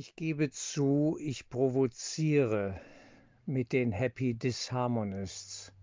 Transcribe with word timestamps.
Ich 0.00 0.16
gebe 0.16 0.48
zu, 0.48 1.18
ich 1.20 1.50
provoziere 1.50 2.80
mit 3.44 3.74
den 3.74 3.92
Happy 3.92 4.32
Disharmonists 4.32 5.74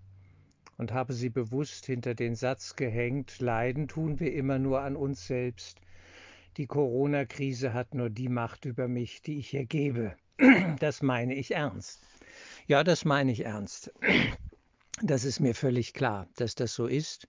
und 0.80 0.92
habe 0.92 1.14
sie 1.14 1.30
bewusst 1.30 1.86
hinter 1.86 2.16
den 2.16 2.34
Satz 2.34 2.76
gehängt, 2.76 3.40
leiden 3.40 3.88
tun 3.88 4.20
wir 4.20 4.34
immer 4.34 4.58
nur 4.58 4.82
an 4.82 4.96
uns 4.96 5.28
selbst. 5.28 5.82
Die 6.58 6.66
Corona-Krise 6.66 7.76
hat 7.76 7.94
nur 7.94 8.10
die 8.10 8.28
Macht 8.28 8.66
über 8.66 8.88
mich, 8.88 9.22
die 9.22 9.38
ich 9.38 9.54
ihr 9.54 9.68
gebe. 9.68 10.16
Das 10.80 11.04
meine 11.04 11.36
ich 11.36 11.52
ernst. 11.52 12.02
Ja, 12.66 12.84
das 12.84 13.06
meine 13.06 13.32
ich 13.32 13.46
ernst. 13.46 13.94
Das 15.04 15.26
ist 15.26 15.42
mir 15.42 15.54
völlig 15.54 15.94
klar, 15.94 16.28
dass 16.38 16.56
das 16.56 16.74
so 16.74 16.88
ist. 16.88 17.28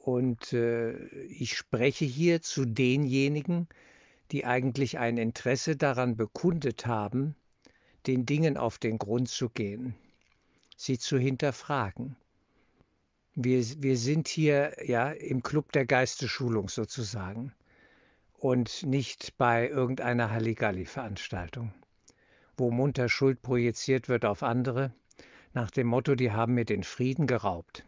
Und 0.00 0.52
äh, 0.52 0.96
ich 1.26 1.56
spreche 1.56 2.04
hier 2.04 2.42
zu 2.42 2.64
denjenigen, 2.64 3.68
die 4.32 4.44
eigentlich 4.44 4.98
ein 4.98 5.16
Interesse 5.16 5.76
daran 5.76 6.16
bekundet 6.16 6.86
haben, 6.86 7.34
den 8.06 8.26
Dingen 8.26 8.56
auf 8.56 8.78
den 8.78 8.98
Grund 8.98 9.28
zu 9.28 9.48
gehen, 9.48 9.94
sie 10.76 10.98
zu 10.98 11.18
hinterfragen. 11.18 12.16
Wir, 13.34 13.64
wir 13.82 13.96
sind 13.96 14.28
hier 14.28 14.76
ja 14.84 15.10
im 15.10 15.42
Club 15.42 15.72
der 15.72 15.86
Geistesschulung 15.86 16.68
sozusagen 16.68 17.52
und 18.38 18.84
nicht 18.84 19.36
bei 19.38 19.68
irgendeiner 19.68 20.30
Halligalli-Veranstaltung, 20.30 21.72
wo 22.56 22.70
munter 22.70 23.08
Schuld 23.08 23.42
projiziert 23.42 24.08
wird 24.08 24.24
auf 24.24 24.42
andere, 24.42 24.92
nach 25.54 25.70
dem 25.70 25.86
Motto, 25.86 26.16
die 26.16 26.32
haben 26.32 26.54
mir 26.54 26.64
den 26.64 26.82
Frieden 26.82 27.26
geraubt. 27.26 27.84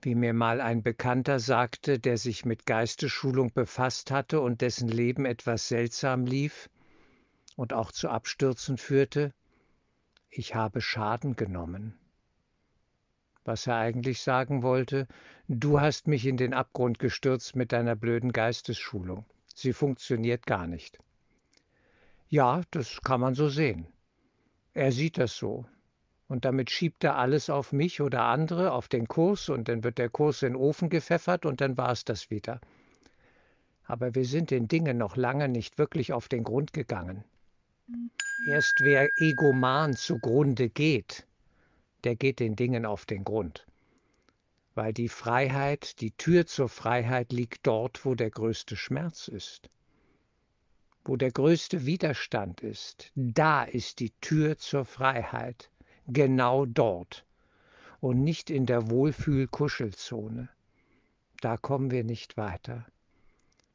Wie 0.00 0.14
mir 0.14 0.32
mal 0.32 0.60
ein 0.60 0.82
Bekannter 0.82 1.40
sagte, 1.40 1.98
der 1.98 2.18
sich 2.18 2.44
mit 2.44 2.66
Geistesschulung 2.66 3.52
befasst 3.52 4.10
hatte 4.10 4.40
und 4.40 4.60
dessen 4.60 4.88
Leben 4.88 5.24
etwas 5.24 5.68
seltsam 5.68 6.26
lief 6.26 6.70
und 7.56 7.72
auch 7.72 7.92
zu 7.92 8.08
Abstürzen 8.08 8.78
führte, 8.78 9.32
ich 10.30 10.54
habe 10.54 10.80
Schaden 10.80 11.36
genommen 11.36 11.98
was 13.48 13.66
er 13.66 13.76
eigentlich 13.76 14.20
sagen 14.20 14.62
wollte, 14.62 15.08
du 15.48 15.80
hast 15.80 16.06
mich 16.06 16.26
in 16.26 16.36
den 16.36 16.52
Abgrund 16.52 16.98
gestürzt 16.98 17.56
mit 17.56 17.72
deiner 17.72 17.96
blöden 17.96 18.30
Geistesschulung. 18.30 19.24
Sie 19.54 19.72
funktioniert 19.72 20.44
gar 20.44 20.66
nicht. 20.66 20.98
Ja, 22.28 22.60
das 22.70 23.00
kann 23.00 23.22
man 23.22 23.34
so 23.34 23.48
sehen. 23.48 23.86
Er 24.74 24.92
sieht 24.92 25.16
das 25.16 25.34
so. 25.34 25.64
Und 26.28 26.44
damit 26.44 26.70
schiebt 26.70 27.04
er 27.04 27.16
alles 27.16 27.48
auf 27.48 27.72
mich 27.72 28.02
oder 28.02 28.24
andere, 28.24 28.72
auf 28.72 28.88
den 28.88 29.08
Kurs, 29.08 29.48
und 29.48 29.68
dann 29.68 29.82
wird 29.82 29.96
der 29.96 30.10
Kurs 30.10 30.42
in 30.42 30.52
den 30.52 30.56
Ofen 30.56 30.90
gepfeffert 30.90 31.46
und 31.46 31.62
dann 31.62 31.78
war 31.78 31.90
es 31.90 32.04
das 32.04 32.30
wieder. 32.30 32.60
Aber 33.84 34.14
wir 34.14 34.26
sind 34.26 34.50
den 34.50 34.68
Dingen 34.68 34.98
noch 34.98 35.16
lange 35.16 35.48
nicht 35.48 35.78
wirklich 35.78 36.12
auf 36.12 36.28
den 36.28 36.44
Grund 36.44 36.74
gegangen. 36.74 37.24
Erst 38.46 38.80
wer 38.80 39.08
egoman 39.16 39.96
zugrunde 39.96 40.68
geht, 40.68 41.26
der 42.04 42.14
geht 42.14 42.40
den 42.40 42.54
Dingen 42.54 42.84
auf 42.84 43.06
den 43.06 43.24
Grund. 43.24 43.66
Weil 44.74 44.92
die 44.92 45.08
Freiheit, 45.08 46.02
die 46.02 46.10
Tür 46.10 46.46
zur 46.46 46.68
Freiheit 46.68 47.32
liegt 47.32 47.66
dort, 47.66 48.04
wo 48.04 48.14
der 48.14 48.30
größte 48.30 48.76
Schmerz 48.76 49.28
ist. 49.28 49.70
Wo 51.06 51.16
der 51.16 51.32
größte 51.32 51.86
Widerstand 51.86 52.60
ist, 52.60 53.10
da 53.14 53.64
ist 53.64 53.98
die 53.98 54.12
Tür 54.20 54.58
zur 54.58 54.84
Freiheit, 54.84 55.70
genau 56.08 56.66
dort 56.66 57.24
und 58.00 58.22
nicht 58.22 58.50
in 58.50 58.66
der 58.66 58.90
Wohlfühl-Kuschelzone. 58.90 60.48
Da 61.40 61.56
kommen 61.56 61.90
wir 61.90 62.04
nicht 62.04 62.36
weiter 62.36 62.86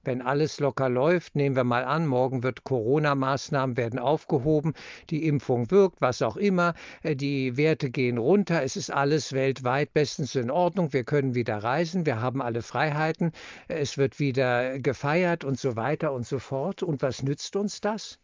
wenn 0.04 0.22
alles 0.22 0.60
locker 0.60 0.90
läuft, 0.90 1.36
nehmen 1.36 1.56
wir 1.56 1.64
mal 1.64 1.86
an, 1.86 2.08
morgen 2.08 2.44
wird 2.44 2.64
Corona-Maßnahmen 2.64 3.78
werden 3.78 4.00
aufgehoben, 4.00 4.74
die 5.10 5.26
Impfung 5.26 5.72
wirkt, 5.72 6.02
was 6.02 6.22
auch 6.22 6.38
immer, 6.38 6.74
äh, 7.04 7.16
die 7.16 7.58
Werte 7.58 7.90
gehen 7.90 8.18
runter, 8.18 8.64
es 8.64 8.76
ist 8.76 8.92
alles 8.92 9.34
weltweit 9.34 9.94
bestens 9.94 10.36
in 10.36 10.52
Ordnung, 10.52 10.94
wir 10.94 11.04
können 11.04 11.36
wieder 11.36 11.58
reisen, 11.58 12.06
wir 12.06 12.22
haben 12.22 12.42
alle 12.42 12.62
Freiheiten, 12.62 13.32
es 13.68 13.98
wird 13.98 14.20
wieder 14.20 14.80
gefeiert 14.80 15.44
und 15.44 15.60
so 15.60 15.76
weiter 15.76 16.12
und 16.14 16.28
so 16.28 16.40
fort. 16.40 16.84
Und 16.84 17.02
was 17.02 17.24
nützt 17.24 17.56
uns 17.56 17.82
das? 17.82 18.20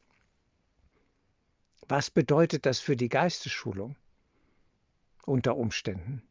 Was 1.89 2.11
bedeutet 2.11 2.67
das 2.67 2.79
für 2.79 2.95
die 2.95 3.09
Geistesschulung 3.09 3.95
unter 5.25 5.57
Umständen? 5.57 6.22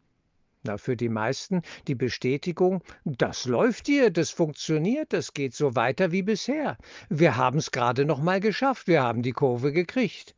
Na, 0.63 0.79
für 0.79 0.97
die 0.97 1.09
meisten 1.09 1.63
die 1.89 1.97
Bestätigung, 1.97 2.83
das 3.05 3.45
läuft 3.45 3.87
hier, 3.87 4.11
das 4.11 4.31
funktioniert, 4.31 5.13
das 5.13 5.35
geht 5.35 5.55
so 5.55 5.75
weiter 5.75 6.13
wie 6.13 6.23
bisher. 6.23 6.79
Wir 7.09 7.37
haben 7.37 7.59
es 7.59 7.73
gerade 7.73 8.05
noch 8.05 8.23
mal 8.23 8.39
geschafft, 8.39 8.87
wir 8.87 9.03
haben 9.03 9.23
die 9.23 9.33
Kurve 9.33 9.73
gekriegt. 9.73 10.37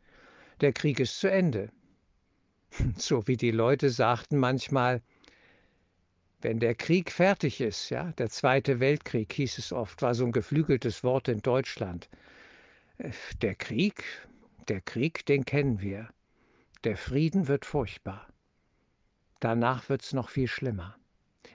Der 0.63 0.73
Krieg 0.73 0.99
ist 1.01 1.21
zu 1.21 1.31
Ende. 1.31 1.69
So 2.97 3.27
wie 3.27 3.37
die 3.37 3.51
Leute 3.51 3.91
sagten 3.91 4.39
manchmal, 4.39 5.03
wenn 6.41 6.61
der 6.61 6.75
Krieg 6.75 7.13
fertig 7.13 7.61
ist, 7.61 7.91
ja, 7.91 8.13
der 8.13 8.31
Zweite 8.31 8.81
Weltkrieg 8.81 9.31
hieß 9.33 9.59
es 9.59 9.73
oft, 9.73 10.01
war 10.01 10.15
so 10.15 10.25
ein 10.25 10.33
geflügeltes 10.33 11.05
Wort 11.05 11.29
in 11.29 11.43
Deutschland. 11.43 12.09
Äh, 12.97 13.11
der 13.43 13.55
Krieg, 13.55 14.05
der 14.71 14.81
Krieg, 14.81 15.27
den 15.27 15.45
kennen 15.45 15.81
wir. 15.81 16.09
Der 16.85 16.97
Frieden 16.97 17.49
wird 17.49 17.65
furchtbar. 17.65 18.29
Danach 19.41 19.89
wird's 19.89 20.13
noch 20.13 20.29
viel 20.29 20.47
schlimmer. 20.47 20.97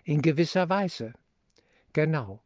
In 0.03 0.21
gewisser 0.21 0.67
Weise. 0.67 1.13
Genau. 1.93 2.43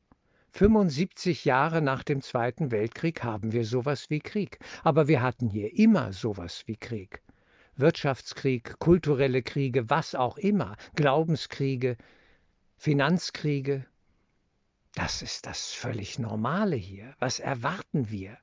75 0.51 1.43
Jahre 1.43 1.81
nach 1.81 2.03
dem 2.03 2.21
Zweiten 2.21 2.69
Weltkrieg 2.69 3.23
haben 3.23 3.51
wir 3.51 3.65
sowas 3.65 4.11
wie 4.11 4.19
Krieg. 4.19 4.59
Aber 4.83 5.07
wir 5.07 5.23
hatten 5.23 5.49
hier 5.49 5.73
immer 5.75 6.13
sowas 6.13 6.63
wie 6.67 6.77
Krieg. 6.77 7.23
Wirtschaftskrieg, 7.75 8.77
kulturelle 8.77 9.41
Kriege, 9.41 9.89
was 9.89 10.13
auch 10.13 10.37
immer, 10.37 10.77
Glaubenskriege, 10.95 11.97
Finanzkriege. 12.77 13.87
Das 14.93 15.23
ist 15.23 15.47
das 15.47 15.71
völlig 15.71 16.19
Normale 16.19 16.75
hier. 16.75 17.15
Was 17.17 17.39
erwarten 17.39 18.11
wir? 18.11 18.37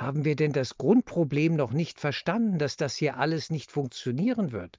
Haben 0.00 0.24
wir 0.24 0.34
denn 0.34 0.52
das 0.52 0.78
Grundproblem 0.78 1.54
noch 1.54 1.72
nicht 1.72 2.00
verstanden, 2.00 2.58
dass 2.58 2.76
das 2.76 2.96
hier 2.96 3.18
alles 3.18 3.50
nicht 3.50 3.70
funktionieren 3.70 4.50
wird? 4.50 4.78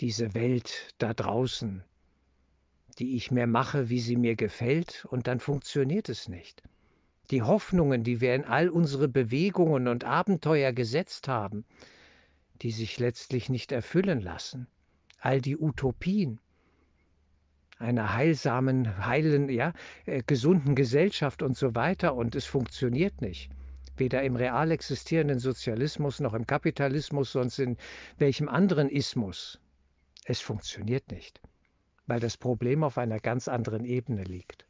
diese 0.00 0.34
Welt 0.34 0.94
da 0.98 1.12
draußen, 1.12 1.82
die 2.98 3.16
ich 3.16 3.30
mir 3.30 3.46
mache, 3.46 3.88
wie 3.88 4.00
sie 4.00 4.16
mir 4.16 4.36
gefällt, 4.36 5.06
und 5.10 5.26
dann 5.26 5.40
funktioniert 5.40 6.08
es 6.08 6.28
nicht. 6.28 6.62
Die 7.30 7.42
Hoffnungen, 7.42 8.04
die 8.04 8.20
wir 8.20 8.34
in 8.34 8.44
all 8.44 8.68
unsere 8.68 9.08
Bewegungen 9.08 9.88
und 9.88 10.04
Abenteuer 10.04 10.72
gesetzt 10.72 11.28
haben, 11.28 11.64
die 12.62 12.70
sich 12.70 12.98
letztlich 12.98 13.48
nicht 13.48 13.72
erfüllen 13.72 14.20
lassen, 14.20 14.66
all 15.20 15.40
die 15.40 15.58
Utopien 15.58 16.40
einer 17.78 18.14
heilsamen, 18.14 19.06
heilen, 19.06 19.48
ja, 19.48 19.72
äh, 20.06 20.22
gesunden 20.26 20.74
Gesellschaft 20.74 21.42
und 21.42 21.56
so 21.56 21.74
weiter, 21.74 22.14
und 22.14 22.34
es 22.34 22.44
funktioniert 22.44 23.20
nicht 23.20 23.50
weder 23.98 24.22
im 24.22 24.36
real 24.36 24.70
existierenden 24.70 25.38
Sozialismus 25.38 26.20
noch 26.20 26.34
im 26.34 26.46
Kapitalismus, 26.46 27.32
sonst 27.32 27.58
in 27.58 27.76
welchem 28.18 28.48
anderen 28.48 28.88
Ismus. 28.88 29.60
Es 30.24 30.40
funktioniert 30.40 31.10
nicht, 31.10 31.40
weil 32.06 32.20
das 32.20 32.36
Problem 32.36 32.84
auf 32.84 32.98
einer 32.98 33.20
ganz 33.20 33.48
anderen 33.48 33.84
Ebene 33.84 34.24
liegt. 34.24 34.66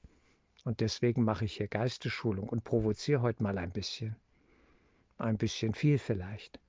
Und 0.64 0.80
deswegen 0.80 1.24
mache 1.24 1.46
ich 1.46 1.56
hier 1.56 1.68
Geistesschulung 1.68 2.48
und 2.48 2.64
provoziere 2.64 3.22
heute 3.22 3.42
mal 3.42 3.58
ein 3.58 3.70
bisschen. 3.70 4.16
Ein 5.16 5.36
bisschen 5.36 5.74
viel 5.74 5.98
vielleicht. 5.98 6.60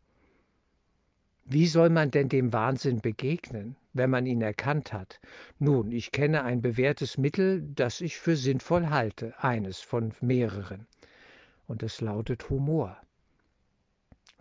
Wie 1.51 1.65
soll 1.65 1.89
man 1.89 2.11
denn 2.11 2.29
dem 2.29 2.53
Wahnsinn 2.53 3.01
begegnen, 3.01 3.75
wenn 3.93 4.11
man 4.11 4.27
ihn 4.27 4.41
erkannt 4.41 4.93
hat? 4.93 5.19
Nun, 5.57 5.91
ich 5.91 6.11
kenne 6.11 6.43
ein 6.43 6.61
bewährtes 6.61 7.17
Mittel, 7.17 7.63
das 7.73 8.01
ich 8.01 8.19
für 8.19 8.35
sinnvoll 8.35 8.89
halte, 8.89 9.33
eines 9.43 9.79
von 9.79 10.13
mehreren. 10.21 10.85
Und 11.69 11.83
es 11.83 12.01
lautet 12.01 12.49
Humor. 12.49 12.97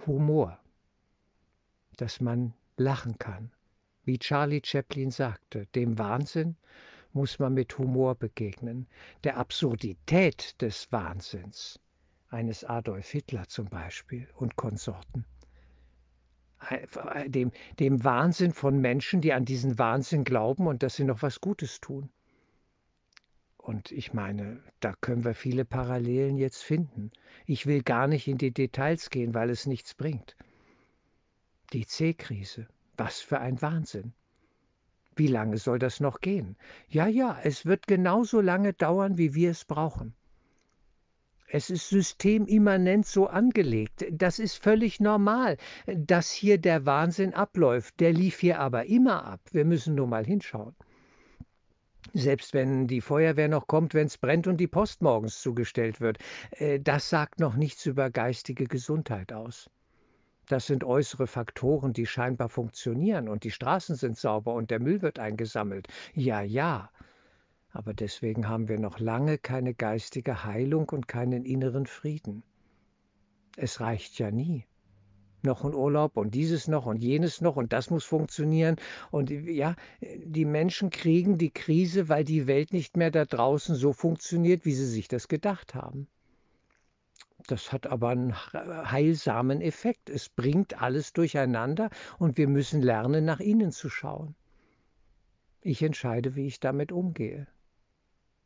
Humor. 0.07 0.59
Dass 1.99 2.23
man 2.23 2.55
lachen 2.79 3.19
kann, 3.19 3.53
wie 4.05 4.19
Charlie 4.19 4.63
Chaplin 4.65 5.11
sagte, 5.11 5.67
dem 5.75 5.99
Wahnsinn 5.99 6.57
muss 7.13 7.39
man 7.39 7.53
mit 7.53 7.77
Humor 7.77 8.15
begegnen, 8.15 8.87
der 9.25 9.37
Absurdität 9.37 10.59
des 10.63 10.91
Wahnsinns, 10.91 11.79
eines 12.31 12.65
Adolf 12.65 13.11
Hitler 13.11 13.47
zum 13.47 13.69
Beispiel 13.69 14.27
und 14.37 14.57
Konsorten. 14.57 15.27
Dem, 17.27 17.53
dem 17.79 18.05
Wahnsinn 18.05 18.55
von 18.55 18.81
Menschen, 18.81 19.21
die 19.21 19.35
an 19.35 19.45
diesen 19.45 19.79
Wahnsinn 19.79 20.25
glauben 20.25 20.67
und 20.67 20.83
dass 20.83 20.97
sie 20.97 21.05
noch 21.05 21.21
was 21.21 21.43
Gutes 21.43 21.83
tun. 21.83 22.09
Und 23.69 23.93
ich 23.93 24.15
meine, 24.15 24.63
da 24.81 24.95
können 24.99 25.27
wir 25.27 25.35
viele 25.35 25.67
Parallelen 25.67 26.39
jetzt 26.39 26.63
finden. 26.63 27.11
Ich 27.45 27.67
will 27.67 27.83
gar 27.83 28.07
nicht 28.07 28.27
in 28.27 28.39
die 28.39 28.51
Details 28.51 29.11
gehen, 29.11 29.35
weil 29.35 29.51
es 29.51 29.67
nichts 29.67 29.93
bringt. 29.93 30.37
Die 31.75 31.85
C-Krise, 31.85 32.67
was 32.97 33.21
für 33.21 33.41
ein 33.41 33.61
Wahnsinn. 33.61 34.15
Wie 35.17 35.27
lange 35.27 35.59
soll 35.59 35.79
das 35.79 36.01
noch 36.01 36.23
gehen? 36.23 36.57
Ja, 36.89 37.09
ja, 37.09 37.39
es 37.43 37.67
wird 37.67 37.87
genauso 37.87 38.41
lange 38.41 38.73
dauern, 38.73 39.19
wie 39.19 39.35
wir 39.35 39.51
es 39.51 39.67
brauchen. 39.67 40.15
Es 41.47 41.69
ist 41.69 41.91
systemimmanent 41.91 43.05
so 43.05 43.27
angelegt. 43.27 44.07
Das 44.11 44.39
ist 44.39 44.57
völlig 44.57 44.99
normal, 44.99 45.59
dass 45.87 46.31
hier 46.31 46.57
der 46.57 46.87
Wahnsinn 46.87 47.35
abläuft. 47.35 48.01
Der 48.01 48.15
lief 48.15 48.39
hier 48.39 48.61
aber 48.61 48.87
immer 48.87 49.27
ab. 49.27 49.43
Wir 49.53 49.67
müssen 49.67 49.95
nur 49.95 50.07
mal 50.07 50.25
hinschauen. 50.25 50.75
Selbst 52.15 52.55
wenn 52.55 52.87
die 52.87 53.01
Feuerwehr 53.01 53.49
noch 53.49 53.67
kommt, 53.67 53.95
wenn 53.95 54.07
es 54.07 54.19
brennt 54.19 54.47
und 54.47 54.57
die 54.59 54.67
Post 54.67 55.03
morgens 55.03 55.41
zugestellt 55.41 56.01
wird, 56.01 56.19
äh, 56.53 56.81
das 56.81 57.11
sagt 57.11 57.41
noch 57.41 57.55
nichts 57.55 57.87
über 57.87 58.11
geistige 58.11 58.67
Gesundheit 58.67 59.33
aus. 59.33 59.71
Das 60.47 60.67
sind 60.67 60.85
äußere 60.85 61.27
Faktoren, 61.27 61.93
die 61.93 62.07
scheinbar 62.07 62.49
funktionieren 62.49 63.29
und 63.29 63.45
die 63.45 63.51
Straßen 63.51 63.97
sind 63.97 64.17
sauber 64.17 64.55
und 64.55 64.71
der 64.71 64.81
Müll 64.81 65.03
wird 65.03 65.19
eingesammelt. 65.19 65.89
Ja, 66.15 66.41
ja, 66.41 66.91
aber 67.71 67.93
deswegen 67.93 68.49
haben 68.49 68.69
wir 68.69 68.79
noch 68.79 68.99
lange 68.99 69.37
keine 69.37 69.75
geistige 69.75 70.45
Heilung 70.45 70.89
und 70.89 71.07
keinen 71.07 71.45
inneren 71.45 71.87
Frieden. 71.87 72.43
Es 73.57 73.81
reicht 73.81 74.19
ja 74.19 74.31
nie. 74.31 74.65
Noch 75.43 75.65
ein 75.65 75.75
Urlaub 75.75 76.17
und 76.17 76.35
dieses 76.35 76.67
noch 76.67 76.87
und 76.87 76.97
jenes 76.97 77.41
noch 77.41 77.57
und 77.57 77.73
das 77.73 77.91
muss 77.91 78.05
funktionieren. 78.05 78.77
Und 79.11 79.31
ja, 79.31 79.77
die 80.01 80.45
Menschen 80.45 80.91
kriegen 80.91 81.39
die 81.39 81.51
Krise, 81.51 82.09
weil 82.09 82.25
die 82.25 82.47
Welt 82.47 82.73
nicht 82.73 82.97
mehr 82.97 83.11
da 83.11 83.25
draußen 83.25 83.77
so 83.77 83.93
funktioniert, 83.93 84.65
wie 84.65 84.75
sie 84.75 84.87
sich 84.87 85.07
das 85.09 85.29
gedacht 85.29 85.75
haben. 85.75 86.09
Das 87.47 87.73
hat 87.73 87.87
aber 87.87 88.09
einen 88.09 88.35
heilsamen 88.37 89.61
Effekt. 89.61 90.11
Es 90.11 90.29
bringt 90.29 90.83
alles 90.83 91.13
durcheinander 91.13 91.89
und 92.19 92.37
wir 92.37 92.49
müssen 92.49 92.83
lernen, 92.83 93.25
nach 93.25 93.41
innen 93.41 93.71
zu 93.71 93.89
schauen. 93.89 94.35
Ich 95.61 95.83
entscheide, 95.83 96.35
wie 96.35 96.47
ich 96.47 96.61
damit 96.61 96.93
umgehe 96.93 97.47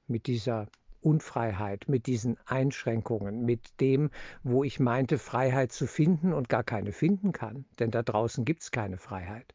mit 0.06 0.26
dieser 0.26 0.68
Unfreiheit, 1.02 1.88
mit 1.88 2.06
diesen 2.06 2.38
Einschränkungen, 2.46 3.44
mit 3.44 3.80
dem, 3.80 4.10
wo 4.42 4.64
ich 4.64 4.80
meinte, 4.80 5.18
Freiheit 5.18 5.72
zu 5.72 5.86
finden 5.86 6.32
und 6.32 6.48
gar 6.48 6.64
keine 6.64 6.92
finden 6.92 7.32
kann. 7.32 7.64
Denn 7.78 7.90
da 7.90 8.02
draußen 8.02 8.44
gibt 8.44 8.62
es 8.62 8.70
keine 8.70 8.98
Freiheit. 8.98 9.54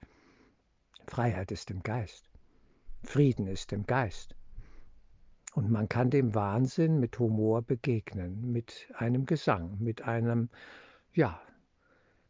Freiheit 1.08 1.52
ist 1.52 1.72
im 1.72 1.84
Geist. 1.84 2.30
Frieden 3.04 3.48
ist 3.48 3.72
im 3.72 3.86
Geist. 3.86 4.36
Und 5.56 5.72
man 5.72 5.90
kann 5.90 6.10
dem 6.10 6.36
Wahnsinn 6.36 7.00
mit 7.00 7.18
Humor 7.18 7.62
begegnen, 7.62 8.52
mit 8.52 8.88
einem 8.96 9.26
Gesang, 9.26 9.78
mit 9.80 10.04
einem, 10.04 10.50
ja, 11.14 11.42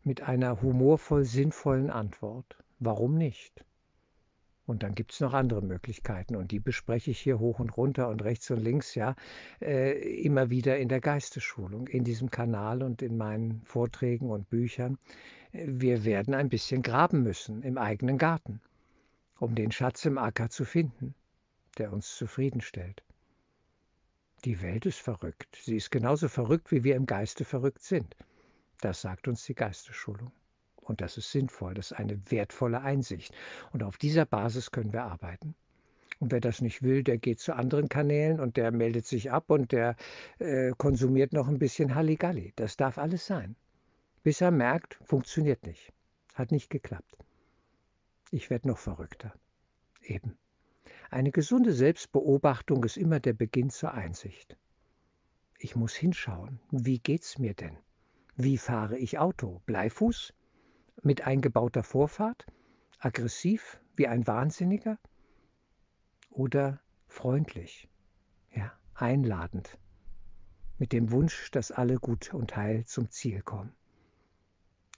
mit 0.03 0.21
einer 0.21 0.61
humorvoll 0.61 1.25
sinnvollen 1.25 1.89
Antwort. 1.89 2.57
Warum 2.79 3.17
nicht? 3.17 3.65
Und 4.67 4.83
dann 4.83 4.95
gibt 4.95 5.13
es 5.13 5.21
noch 5.21 5.33
andere 5.33 5.61
Möglichkeiten 5.61 6.35
und 6.35 6.51
die 6.51 6.59
bespreche 6.59 7.11
ich 7.11 7.19
hier 7.19 7.39
hoch 7.39 7.59
und 7.59 7.77
runter 7.77 8.09
und 8.09 8.21
rechts 8.21 8.51
und 8.51 8.59
links, 8.59 8.95
ja, 8.95 9.15
äh, 9.61 9.93
immer 10.21 10.49
wieder 10.49 10.77
in 10.77 10.89
der 10.89 10.99
Geistesschulung, 10.99 11.87
in 11.87 12.03
diesem 12.03 12.29
Kanal 12.29 12.83
und 12.83 13.01
in 13.01 13.15
meinen 13.15 13.61
Vorträgen 13.63 14.29
und 14.29 14.49
Büchern. 14.49 14.97
Wir 15.53 16.03
werden 16.03 16.33
ein 16.33 16.49
bisschen 16.49 16.81
graben 16.81 17.23
müssen 17.23 17.63
im 17.63 17.77
eigenen 17.77 18.17
Garten, 18.17 18.59
um 19.39 19.55
den 19.55 19.71
Schatz 19.71 20.03
im 20.03 20.17
Acker 20.17 20.49
zu 20.49 20.65
finden, 20.65 21.15
der 21.77 21.93
uns 21.93 22.17
zufriedenstellt. 22.17 23.03
Die 24.43 24.61
Welt 24.61 24.85
ist 24.85 24.99
verrückt. 24.99 25.57
Sie 25.63 25.77
ist 25.77 25.91
genauso 25.91 26.27
verrückt, 26.27 26.71
wie 26.71 26.83
wir 26.83 26.97
im 26.97 27.05
Geiste 27.05 27.45
verrückt 27.45 27.83
sind. 27.83 28.17
Das 28.81 29.01
sagt 29.01 29.29
uns 29.29 29.45
die 29.45 29.55
Geistesschulung. 29.55 30.33
Und 30.87 31.01
das 31.01 31.17
ist 31.17 31.31
sinnvoll, 31.31 31.73
das 31.73 31.91
ist 31.91 31.97
eine 31.97 32.19
wertvolle 32.31 32.81
Einsicht. 32.81 33.33
Und 33.73 33.83
auf 33.83 33.97
dieser 33.97 34.25
Basis 34.25 34.71
können 34.71 34.93
wir 34.93 35.03
arbeiten. 35.03 35.53
Und 36.19 36.31
wer 36.31 36.39
das 36.39 36.61
nicht 36.61 36.81
will, 36.81 37.03
der 37.03 37.17
geht 37.17 37.39
zu 37.39 37.53
anderen 37.53 37.89
Kanälen 37.89 38.39
und 38.39 38.57
der 38.57 38.71
meldet 38.71 39.05
sich 39.05 39.31
ab 39.31 39.49
und 39.49 39.71
der 39.71 39.95
äh, 40.39 40.71
konsumiert 40.77 41.33
noch 41.33 41.47
ein 41.47 41.59
bisschen 41.59 41.93
Halligalli. 41.93 42.53
Das 42.55 42.77
darf 42.77 42.97
alles 42.97 43.27
sein. 43.27 43.55
Bis 44.23 44.41
er 44.41 44.51
merkt, 44.51 44.97
funktioniert 45.03 45.65
nicht. 45.65 45.93
Hat 46.33 46.51
nicht 46.51 46.69
geklappt. 46.69 47.17
Ich 48.31 48.49
werde 48.49 48.69
noch 48.69 48.77
verrückter. 48.77 49.33
Eben. 50.01 50.37
Eine 51.09 51.31
gesunde 51.31 51.73
Selbstbeobachtung 51.73 52.83
ist 52.83 52.97
immer 52.97 53.19
der 53.19 53.33
Beginn 53.33 53.69
zur 53.69 53.93
Einsicht. 53.93 54.57
Ich 55.59 55.75
muss 55.75 55.95
hinschauen. 55.95 56.59
Wie 56.71 56.99
geht's 56.99 57.37
mir 57.37 57.53
denn? 57.53 57.77
Wie 58.35 58.57
fahre 58.57 58.97
ich 58.97 59.17
Auto? 59.17 59.61
Bleifuß? 59.65 60.33
Mit 61.03 61.25
eingebauter 61.25 61.83
Vorfahrt, 61.83 62.45
aggressiv 62.99 63.79
wie 63.95 64.07
ein 64.07 64.27
Wahnsinniger 64.27 64.97
oder 66.29 66.79
freundlich, 67.07 67.89
ja, 68.53 68.71
einladend, 68.93 69.77
mit 70.77 70.93
dem 70.93 71.11
Wunsch, 71.11 71.51
dass 71.51 71.71
alle 71.71 71.95
gut 71.95 72.33
und 72.33 72.55
heil 72.55 72.85
zum 72.85 73.09
Ziel 73.09 73.41
kommen, 73.41 73.73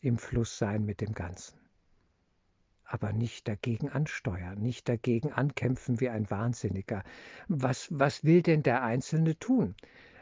im 0.01 0.17
Fluss 0.17 0.57
sein 0.57 0.85
mit 0.85 1.01
dem 1.01 1.13
Ganzen. 1.13 1.57
Aber 2.83 3.13
nicht 3.13 3.47
dagegen 3.47 3.89
ansteuern, 3.89 4.59
nicht 4.59 4.89
dagegen 4.89 5.31
ankämpfen 5.31 5.99
wie 5.99 6.09
ein 6.09 6.29
Wahnsinniger. 6.31 7.03
Was, 7.47 7.87
was 7.91 8.23
will 8.23 8.41
denn 8.41 8.63
der 8.63 8.81
Einzelne 8.81 9.37
tun? 9.37 9.75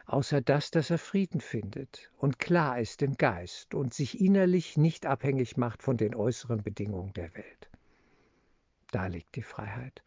Außer 0.08 0.42
das, 0.42 0.72
dass 0.72 0.90
er 0.90 0.98
Frieden 0.98 1.42
findet 1.42 2.12
und 2.18 2.40
klar 2.40 2.80
ist 2.80 3.02
im 3.02 3.18
Geist 3.18 3.74
und 3.76 3.94
sich 3.94 4.22
innerlich 4.22 4.78
nicht 4.78 5.06
abhängig 5.06 5.58
macht 5.58 5.84
von 5.84 5.98
den 5.98 6.16
äußeren 6.16 6.64
Bedingungen 6.64 7.14
der 7.14 7.34
Welt. 7.36 7.70
Da 8.92 9.08
liegt 9.08 9.36
die 9.36 9.44
Freiheit. 9.44 10.02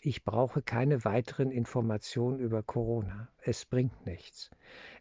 Ich 0.00 0.22
brauche 0.24 0.62
keine 0.62 1.04
weiteren 1.04 1.50
Informationen 1.50 2.38
über 2.38 2.62
Corona. 2.62 3.28
Es 3.42 3.64
bringt 3.64 4.06
nichts. 4.06 4.48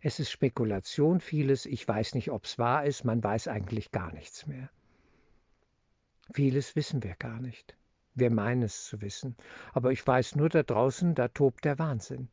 Es 0.01 0.19
ist 0.19 0.31
Spekulation 0.31 1.19
vieles. 1.19 1.67
Ich 1.67 1.87
weiß 1.87 2.15
nicht, 2.15 2.31
ob 2.31 2.45
es 2.45 2.57
wahr 2.57 2.83
ist. 2.83 3.05
Man 3.05 3.23
weiß 3.23 3.47
eigentlich 3.47 3.91
gar 3.91 4.11
nichts 4.11 4.47
mehr. 4.47 4.71
Vieles 6.33 6.75
wissen 6.75 7.03
wir 7.03 7.15
gar 7.15 7.39
nicht. 7.39 7.77
Wir 8.15 8.31
meinen 8.31 8.63
es 8.63 8.85
zu 8.85 8.99
wissen. 9.01 9.37
Aber 9.71 9.91
ich 9.91 10.05
weiß 10.05 10.35
nur 10.35 10.49
da 10.49 10.63
draußen, 10.63 11.13
da 11.13 11.27
tobt 11.27 11.63
der 11.63 11.77
Wahnsinn 11.77 12.29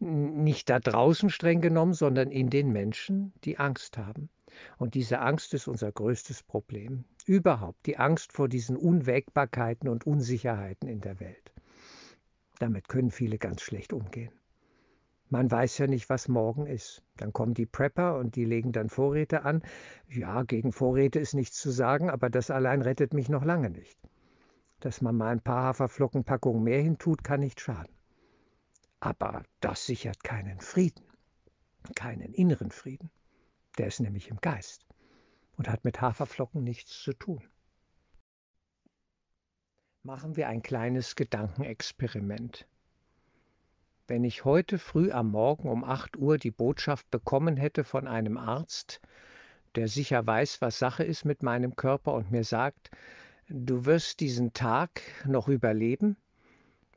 nicht 0.00 0.70
da 0.70 0.80
draußen 0.80 1.30
streng 1.30 1.60
genommen, 1.60 1.92
sondern 1.92 2.30
in 2.30 2.50
den 2.50 2.72
Menschen, 2.72 3.32
die 3.44 3.58
Angst 3.58 3.98
haben. 3.98 4.30
Und 4.78 4.94
diese 4.94 5.20
Angst 5.20 5.54
ist 5.54 5.68
unser 5.68 5.92
größtes 5.92 6.42
Problem. 6.42 7.04
Überhaupt 7.26 7.86
die 7.86 7.98
Angst 7.98 8.32
vor 8.32 8.48
diesen 8.48 8.76
Unwägbarkeiten 8.76 9.88
und 9.88 10.06
Unsicherheiten 10.06 10.88
in 10.88 11.00
der 11.00 11.20
Welt. 11.20 11.52
Damit 12.58 12.88
können 12.88 13.10
viele 13.10 13.38
ganz 13.38 13.62
schlecht 13.62 13.92
umgehen. 13.92 14.32
Man 15.28 15.50
weiß 15.50 15.78
ja 15.78 15.86
nicht, 15.86 16.08
was 16.08 16.26
morgen 16.26 16.66
ist. 16.66 17.02
Dann 17.16 17.32
kommen 17.32 17.54
die 17.54 17.66
Prepper 17.66 18.18
und 18.18 18.34
die 18.34 18.44
legen 18.44 18.72
dann 18.72 18.88
Vorräte 18.88 19.44
an. 19.44 19.62
Ja, 20.08 20.42
gegen 20.42 20.72
Vorräte 20.72 21.20
ist 21.20 21.34
nichts 21.34 21.60
zu 21.60 21.70
sagen, 21.70 22.10
aber 22.10 22.30
das 22.30 22.50
allein 22.50 22.82
rettet 22.82 23.14
mich 23.14 23.28
noch 23.28 23.44
lange 23.44 23.70
nicht. 23.70 23.96
Dass 24.80 25.02
man 25.02 25.16
mal 25.16 25.28
ein 25.28 25.40
paar 25.40 25.62
Haferflockenpackungen 25.62 26.64
mehr 26.64 26.82
hintut, 26.82 27.22
kann 27.22 27.40
nicht 27.40 27.60
schaden. 27.60 27.99
Aber 29.00 29.44
das 29.60 29.86
sichert 29.86 30.22
keinen 30.22 30.60
Frieden, 30.60 31.04
keinen 31.94 32.34
inneren 32.34 32.70
Frieden. 32.70 33.10
Der 33.78 33.86
ist 33.86 34.00
nämlich 34.00 34.28
im 34.28 34.40
Geist 34.40 34.86
und 35.56 35.68
hat 35.68 35.84
mit 35.84 36.00
Haferflocken 36.00 36.62
nichts 36.62 37.02
zu 37.02 37.14
tun. 37.14 37.42
Machen 40.02 40.36
wir 40.36 40.48
ein 40.48 40.62
kleines 40.62 41.16
Gedankenexperiment. 41.16 42.66
Wenn 44.06 44.24
ich 44.24 44.44
heute 44.44 44.78
früh 44.78 45.12
am 45.12 45.30
Morgen 45.30 45.68
um 45.68 45.84
8 45.84 46.16
Uhr 46.16 46.36
die 46.36 46.50
Botschaft 46.50 47.10
bekommen 47.10 47.56
hätte 47.56 47.84
von 47.84 48.08
einem 48.08 48.36
Arzt, 48.36 49.00
der 49.76 49.88
sicher 49.88 50.26
weiß, 50.26 50.60
was 50.60 50.78
Sache 50.78 51.04
ist 51.04 51.24
mit 51.24 51.42
meinem 51.42 51.76
Körper 51.76 52.14
und 52.14 52.30
mir 52.30 52.44
sagt, 52.44 52.90
du 53.48 53.84
wirst 53.84 54.20
diesen 54.20 54.52
Tag 54.52 55.02
noch 55.26 55.48
überleben, 55.48 56.16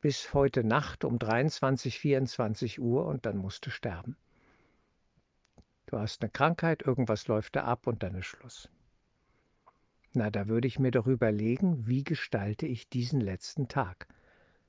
bis 0.04 0.34
heute 0.34 0.66
Nacht 0.66 1.06
um 1.06 1.18
23, 1.18 1.98
24 1.98 2.82
Uhr 2.82 3.06
und 3.06 3.26
dann 3.26 3.38
musst 3.38 3.66
du 3.66 3.70
sterben. 3.70 4.18
Du 5.86 5.98
hast 5.98 6.22
eine 6.22 6.30
Krankheit, 6.30 6.82
irgendwas 6.82 7.30
läuft 7.30 7.56
da 7.56 7.64
ab 7.64 7.88
und 7.88 8.04
dann 8.04 8.16
ist 8.16 8.26
Schluss. 8.26 8.70
Na, 10.12 10.30
da 10.30 10.50
würde 10.50 10.68
ich 10.68 10.78
mir 10.78 10.92
doch 10.92 11.08
überlegen, 11.08 11.88
wie 11.88 12.04
gestalte 12.04 12.68
ich 12.68 12.90
diesen 12.90 13.22
letzten 13.22 13.70
Tag 13.70 14.10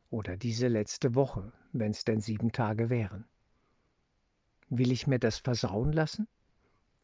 oder 0.09 0.37
diese 0.37 0.69
letzte 0.69 1.17
Woche, 1.17 1.53
wenn 1.73 1.91
es 1.91 2.05
denn 2.05 2.21
sieben 2.21 2.53
Tage 2.53 2.88
wären. 2.88 3.25
Will 4.69 4.93
ich 4.93 5.09
mir 5.09 5.19
das 5.19 5.38
versauen 5.38 5.93
lassen? 5.93 6.29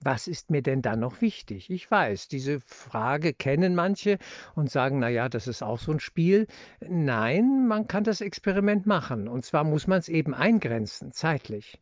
Was 0.03 0.29
ist 0.29 0.51
mir 0.51 0.63
denn 0.63 0.81
dann 0.81 1.01
noch 1.01 1.21
wichtig? 1.21 1.71
Ich 1.71 1.91
weiß, 1.91 2.29
diese 2.29 2.61
Frage 2.61 3.35
kennen 3.35 3.75
manche 3.75 4.19
und 4.55 4.71
sagen, 4.71 4.99
na 4.99 5.11
ja, 5.11 5.29
das 5.29 5.47
ist 5.47 5.63
auch 5.63 5.79
so 5.79 5.93
ein 5.93 6.01
Spiel. 6.01 6.47
Nein, 6.81 7.69
man 7.69 7.87
kann 7.87 8.05
das 8.05 8.23
Experiment 8.23 8.87
machen. 8.87 9.29
Und 9.29 9.45
zwar 9.45 9.63
muss 9.63 9.87
man 9.87 9.99
es 9.99 10.09
eben 10.09 10.33
eingrenzen, 10.33 11.13
zeitlich. 11.13 11.79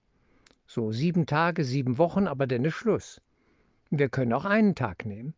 So 0.66 0.90
sieben 0.90 1.26
Tage, 1.26 1.62
sieben 1.62 1.96
Wochen, 1.96 2.26
aber 2.26 2.48
dann 2.48 2.64
ist 2.64 2.74
Schluss. 2.74 3.20
Wir 3.90 4.08
können 4.08 4.32
auch 4.32 4.44
einen 4.44 4.74
Tag 4.74 5.06
nehmen. 5.06 5.34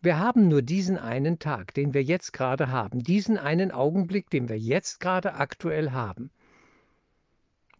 Wir 0.00 0.20
haben 0.20 0.46
nur 0.46 0.62
diesen 0.62 0.98
einen 0.98 1.40
Tag, 1.40 1.74
den 1.74 1.92
wir 1.92 2.04
jetzt 2.04 2.32
gerade 2.32 2.70
haben, 2.70 3.02
diesen 3.02 3.36
einen 3.36 3.72
Augenblick, 3.72 4.30
den 4.30 4.48
wir 4.48 4.58
jetzt 4.58 5.00
gerade 5.00 5.34
aktuell 5.34 5.90
haben 5.90 6.30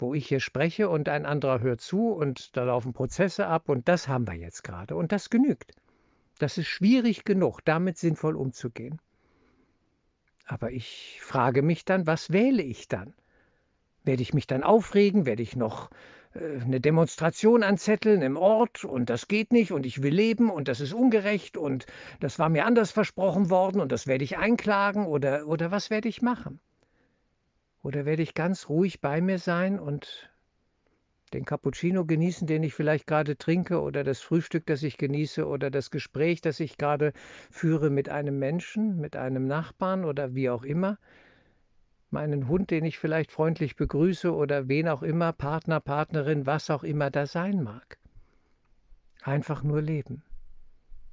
wo 0.03 0.13
ich 0.13 0.27
hier 0.27 0.41
spreche 0.41 0.91
und 0.91 1.09
ein 1.09 1.25
anderer 1.25 1.61
hört 1.61 1.81
zu 1.81 2.09
und 2.11 2.57
da 2.57 2.65
laufen 2.65 2.93
Prozesse 2.93 3.47
ab 3.47 3.69
und 3.69 3.89
das 3.89 4.09
haben 4.09 4.27
wir 4.27 4.35
jetzt 4.35 4.65
gerade 4.65 4.97
und 4.97 5.13
das 5.13 5.31
genügt. 5.31 5.73
Das 6.39 6.59
ist 6.59 6.67
schwierig 6.67 7.25
genug, 7.25 7.65
damit 7.65 7.97
sinnvoll 7.97 8.37
umzugehen. 8.37 9.01
Aber 10.45 10.73
ich 10.73 11.21
frage 11.23 11.63
mich 11.63 11.85
dann, 11.85 12.07
was 12.07 12.33
wähle 12.33 12.63
ich 12.63 12.89
dann? 12.89 13.15
Werde 14.05 14.23
ich 14.23 14.35
mich 14.35 14.49
dann 14.49 14.65
aufregen? 14.65 15.25
Werde 15.25 15.43
ich 15.43 15.55
noch 15.55 15.89
äh, 16.35 16.61
eine 16.61 16.81
Demonstration 16.81 17.63
anzetteln 17.63 18.23
im 18.23 18.37
Ort 18.37 18.85
und 18.85 19.09
das 19.09 19.29
geht 19.29 19.53
nicht 19.53 19.71
und 19.71 19.87
ich 19.87 20.03
will 20.03 20.13
leben 20.15 20.51
und 20.51 20.67
das 20.67 20.81
ist 20.81 20.93
ungerecht 20.93 21.57
und 21.57 21.87
das 22.19 22.41
war 22.41 22.49
mir 22.49 22.67
anders 22.67 22.91
versprochen 22.91 23.51
worden 23.51 23.81
und 23.81 23.93
das 23.93 24.09
werde 24.09 24.25
ich 24.25 24.37
einklagen 24.37 25.07
oder, 25.07 25.47
oder 25.47 25.71
was 25.71 25.91
werde 25.91 26.09
ich 26.09 26.23
machen? 26.23 26.59
Oder 27.83 28.05
werde 28.05 28.23
ich 28.23 28.35
ganz 28.35 28.69
ruhig 28.69 29.01
bei 29.01 29.21
mir 29.21 29.39
sein 29.39 29.81
und 29.81 30.31
den 31.33 31.45
Cappuccino 31.45 32.05
genießen, 32.05 32.47
den 32.47 32.63
ich 32.63 32.75
vielleicht 32.75 33.07
gerade 33.07 33.37
trinke, 33.37 33.81
oder 33.81 34.05
das 34.05 34.21
Frühstück, 34.21 34.67
das 34.67 34.83
ich 34.83 34.99
genieße, 34.99 35.47
oder 35.47 35.71
das 35.71 35.91
Gespräch, 35.91 36.41
das 36.41 36.61
ich 36.61 36.77
gerade 36.77 37.13
führe 37.51 37.91
mit 37.91 38.09
einem 38.09 38.39
Menschen, 38.39 39.01
mit 39.01 39.17
einem 39.17 39.47
Nachbarn 39.47 40.05
oder 40.05 40.35
wie 40.35 40.51
auch 40.51 40.63
immer, 40.63 40.99
meinen 42.11 42.49
Hund, 42.49 42.71
den 42.71 42.85
ich 42.85 42.99
vielleicht 42.99 43.33
freundlich 43.33 43.77
begrüße, 43.77 44.33
oder 44.33 44.69
wen 44.69 44.89
auch 44.89 45.03
immer, 45.03 45.33
Partner, 45.33 45.81
Partnerin, 45.81 46.47
was 46.47 46.71
auch 46.71 46.85
immer 46.85 47.11
da 47.11 47.27
sein 47.27 47.63
mag. 47.63 47.99
Einfach 49.23 49.63
nur 49.63 49.81
leben, 49.81 50.23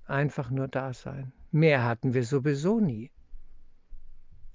einfach 0.05 0.49
nur 0.49 0.67
da 0.67 0.93
sein. 0.93 1.31
Mehr 1.51 1.85
hatten 1.85 2.13
wir 2.13 2.25
sowieso 2.25 2.79
nie. 2.79 3.11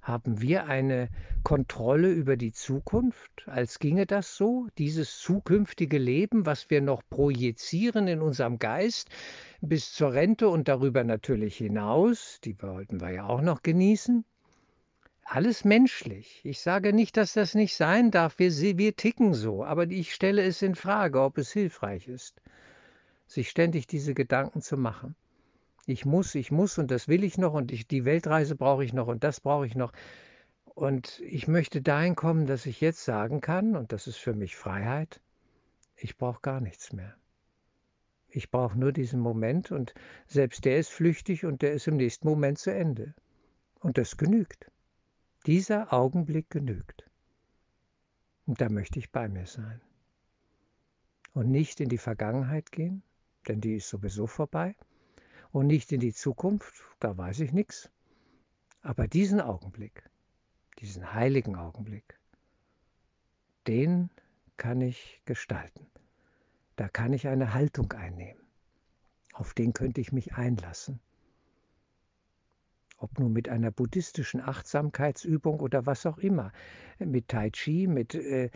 Haben 0.05 0.39
wir 0.39 0.67
eine 0.67 1.09
Kontrolle 1.41 2.11
über 2.11 2.37
die 2.37 2.51
Zukunft, 2.51 3.47
als 3.47 3.79
ginge 3.79 4.05
das 4.05 4.37
so, 4.37 4.67
dieses 4.77 5.17
zukünftige 5.17 5.97
Leben, 5.97 6.45
was 6.45 6.69
wir 6.69 6.79
noch 6.79 7.01
projizieren 7.09 8.07
in 8.07 8.21
unserem 8.21 8.59
Geist 8.59 9.09
bis 9.61 9.93
zur 9.93 10.13
Rente 10.13 10.47
und 10.47 10.67
darüber 10.67 11.03
natürlich 11.03 11.57
hinaus, 11.57 12.39
die 12.43 12.61
wollten 12.61 13.01
wir 13.01 13.09
ja 13.13 13.25
auch 13.25 13.41
noch 13.41 13.63
genießen? 13.63 14.23
Alles 15.23 15.65
menschlich. 15.65 16.39
Ich 16.43 16.59
sage 16.59 16.93
nicht, 16.93 17.17
dass 17.17 17.33
das 17.33 17.55
nicht 17.55 17.75
sein 17.75 18.11
darf, 18.11 18.37
wir, 18.37 18.51
wir 18.51 18.95
ticken 18.95 19.33
so, 19.33 19.65
aber 19.65 19.89
ich 19.89 20.13
stelle 20.13 20.43
es 20.43 20.61
in 20.61 20.75
Frage, 20.75 21.19
ob 21.19 21.39
es 21.39 21.51
hilfreich 21.51 22.07
ist, 22.07 22.43
sich 23.25 23.49
ständig 23.49 23.87
diese 23.87 24.13
Gedanken 24.13 24.61
zu 24.61 24.77
machen. 24.77 25.15
Ich 25.87 26.03
muss, 26.03 26.33
ich 26.33 26.51
muss 26.51 26.79
und 26.79 26.89
das 26.89 27.07
will 27.07 27.23
ich 27.23 27.37
noch 27.37 27.53
und 27.53 27.71
ich, 27.71 27.87
die 27.87 28.05
Weltreise 28.05 28.55
brauche 28.55 28.83
ich 28.83 28.91
noch 28.91 29.07
und 29.07 29.23
das 29.23 29.39
brauche 29.39 29.67
ich 29.67 29.75
noch. 29.75 29.91
Und 30.65 31.21
ich 31.21 31.47
möchte 31.47 31.81
dahin 31.81 32.15
kommen, 32.15 32.47
dass 32.47 32.65
ich 32.65 32.81
jetzt 32.81 33.05
sagen 33.05 33.39
kann, 33.39 33.75
und 33.75 33.91
das 33.91 34.07
ist 34.07 34.17
für 34.17 34.33
mich 34.33 34.55
Freiheit, 34.55 35.21
ich 35.95 36.17
brauche 36.17 36.41
gar 36.41 36.59
nichts 36.59 36.91
mehr. 36.91 37.15
Ich 38.27 38.49
brauche 38.49 38.77
nur 38.77 38.91
diesen 38.91 39.19
Moment 39.19 39.71
und 39.71 39.93
selbst 40.27 40.65
der 40.65 40.79
ist 40.79 40.89
flüchtig 40.89 41.45
und 41.45 41.61
der 41.61 41.73
ist 41.73 41.87
im 41.87 41.97
nächsten 41.97 42.27
Moment 42.27 42.57
zu 42.57 42.73
Ende. 42.73 43.13
Und 43.79 43.97
das 43.97 44.17
genügt. 44.17 44.71
Dieser 45.45 45.93
Augenblick 45.93 46.49
genügt. 46.49 47.09
Und 48.47 48.59
da 48.59 48.69
möchte 48.69 48.97
ich 48.97 49.11
bei 49.11 49.29
mir 49.29 49.45
sein. 49.45 49.79
Und 51.33 51.51
nicht 51.51 51.79
in 51.79 51.89
die 51.89 51.99
Vergangenheit 51.99 52.71
gehen, 52.71 53.03
denn 53.47 53.61
die 53.61 53.75
ist 53.75 53.87
sowieso 53.87 54.25
vorbei 54.25 54.75
und 55.55 55.67
nicht 55.67 55.93
in 55.93 56.01
die 56.01 56.11
Zukunft, 56.11 56.83
da 56.99 57.17
weiß 57.17 57.39
ich 57.39 57.53
nichts. 57.53 57.89
Aber 58.81 59.07
diesen 59.07 59.39
Augenblick, 59.39 60.03
diesen 60.79 61.13
heiligen 61.13 61.55
Augenblick, 61.55 62.19
den 63.65 64.09
kann 64.57 64.81
ich 64.81 65.21
gestalten. 65.23 65.87
Da 66.75 66.89
kann 66.89 67.13
ich 67.13 67.29
eine 67.29 67.53
Haltung 67.53 67.89
einnehmen. 67.93 68.41
Auf 69.31 69.53
den 69.53 69.71
könnte 69.71 70.01
ich 70.01 70.11
mich 70.11 70.33
einlassen. 70.33 70.99
Ob 72.97 73.17
nun 73.17 73.31
mit 73.31 73.47
einer 73.47 73.71
buddhistischen 73.71 74.41
Achtsamkeitsübung 74.41 75.61
oder 75.61 75.85
was 75.85 76.05
auch 76.05 76.17
immer, 76.17 76.51
mit 76.99 77.29
Tai 77.29 77.49
Chi, 77.49 77.87
mit 77.87 78.13
äh, 78.13 78.49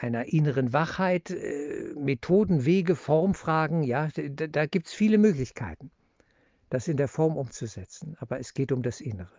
einer 0.00 0.24
inneren 0.32 0.72
Wachheit, 0.72 1.30
äh, 1.30 1.92
Methoden, 1.98 2.64
Wege, 2.64 2.96
Formfragen, 2.96 3.82
ja, 3.82 4.08
da, 4.08 4.46
da 4.46 4.64
gibt 4.64 4.86
es 4.86 4.94
viele 4.94 5.18
Möglichkeiten 5.18 5.90
das 6.74 6.88
in 6.88 6.96
der 6.96 7.06
Form 7.06 7.36
umzusetzen, 7.36 8.16
aber 8.18 8.40
es 8.40 8.52
geht 8.52 8.72
um 8.72 8.82
das 8.82 9.00
Innere. 9.00 9.30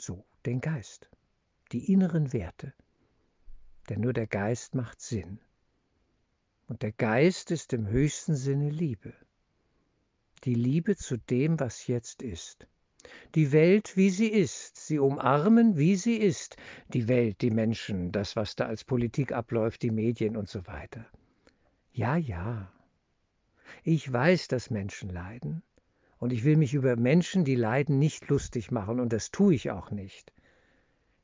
So, 0.00 0.24
den 0.44 0.60
Geist, 0.60 1.10
die 1.72 1.92
inneren 1.92 2.32
Werte. 2.32 2.72
Denn 3.88 4.00
nur 4.00 4.12
der 4.12 4.28
Geist 4.28 4.76
macht 4.76 5.00
Sinn. 5.00 5.40
Und 6.68 6.82
der 6.82 6.92
Geist 6.92 7.50
ist 7.50 7.72
im 7.72 7.88
höchsten 7.88 8.36
Sinne 8.36 8.70
Liebe. 8.70 9.12
Die 10.44 10.54
Liebe 10.54 10.94
zu 10.94 11.16
dem, 11.16 11.58
was 11.58 11.88
jetzt 11.88 12.22
ist. 12.22 12.68
Die 13.34 13.50
Welt, 13.50 13.96
wie 13.96 14.10
sie 14.10 14.28
ist, 14.28 14.76
sie 14.76 15.00
umarmen, 15.00 15.76
wie 15.76 15.96
sie 15.96 16.16
ist. 16.16 16.56
Die 16.92 17.08
Welt, 17.08 17.40
die 17.42 17.50
Menschen, 17.50 18.12
das, 18.12 18.36
was 18.36 18.54
da 18.54 18.66
als 18.66 18.84
Politik 18.84 19.32
abläuft, 19.32 19.82
die 19.82 19.90
Medien 19.90 20.36
und 20.36 20.48
so 20.48 20.64
weiter. 20.68 21.06
Ja, 21.92 22.16
ja, 22.16 22.72
ich 23.84 24.12
weiß, 24.12 24.48
dass 24.48 24.70
Menschen 24.70 25.10
leiden. 25.10 25.62
Und 26.18 26.32
ich 26.32 26.44
will 26.44 26.56
mich 26.56 26.74
über 26.74 26.96
Menschen, 26.96 27.44
die 27.44 27.56
leiden, 27.56 27.98
nicht 27.98 28.28
lustig 28.28 28.70
machen. 28.70 29.00
Und 29.00 29.12
das 29.12 29.30
tue 29.30 29.54
ich 29.54 29.70
auch 29.70 29.90
nicht. 29.90 30.32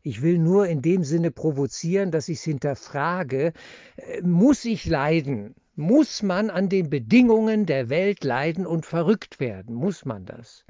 Ich 0.02 0.20
will 0.20 0.38
nur 0.38 0.66
in 0.66 0.82
dem 0.82 1.04
Sinne 1.04 1.30
provozieren, 1.30 2.11
dass 2.11 2.28
ich 2.28 2.38
es 2.38 2.44
hinterfrage, 2.44 3.52
äh, 3.96 4.20
muss 4.22 4.64
ich 4.64 4.84
leiden? 4.84 5.54
Muss 5.75 6.22
man 6.22 6.50
an 6.50 6.68
den 6.68 6.90
Bedingungen 6.90 7.64
der 7.64 7.88
Welt 7.88 8.25
leiden 8.25 8.66
und 8.66 8.84
verrückt 8.84 9.40
werden? 9.40 9.75
Muss 9.75 10.04
man 10.04 10.26
das? 10.26 10.64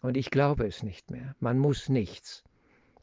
Und 0.00 0.16
ich 0.16 0.30
glaube 0.30 0.66
es 0.66 0.82
nicht 0.82 1.10
mehr. 1.10 1.34
Man 1.40 1.58
muss 1.58 1.88
nichts. 1.88 2.44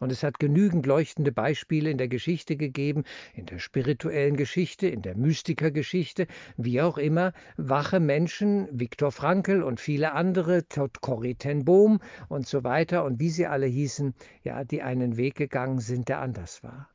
Und 0.02 0.12
es 0.12 0.24
hat 0.24 0.40
genügend 0.40 0.88
leuchtende 0.88 1.32
Beispiele 1.32 1.92
in 1.92 2.00
der 2.00 2.08
Geschichte 2.08 2.58
gegeben, 2.58 3.04
in 3.36 3.46
der 3.46 3.60
spirituellen 3.60 4.36
Geschichte, 4.36 4.88
in 4.88 5.04
der 5.04 5.16
Mystikergeschichte, 5.16 6.26
wie 6.58 6.82
auch 6.82 6.98
immer, 6.98 7.34
wache 7.56 8.00
Menschen, 8.00 8.68
Viktor 8.72 9.12
Frankl 9.12 9.62
und 9.62 9.80
viele 9.80 10.14
andere, 10.14 10.64
Corrie 11.02 11.36
ten 11.36 11.66
Bohm 11.66 12.00
und 12.30 12.48
so 12.48 12.64
weiter 12.64 13.06
und 13.06 13.20
wie 13.20 13.30
sie 13.30 13.46
alle 13.46 13.68
hießen, 13.68 14.16
ja, 14.44 14.64
die 14.64 14.82
einen 14.82 15.18
Weg 15.18 15.36
gegangen 15.36 15.80
sind, 15.80 16.10
der 16.10 16.20
anders 16.20 16.64
war. 16.64 16.90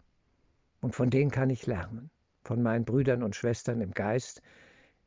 Und 0.81 0.97
von 0.97 1.09
denen 1.09 1.31
kann 1.31 1.49
ich 1.49 1.65
lernen, 1.69 2.11
von 2.43 2.61
meinen 2.61 2.85
Brüdern 2.85 3.23
und 3.23 3.37
Schwestern 3.37 3.81
im 3.81 3.93
Geist, 3.93 4.43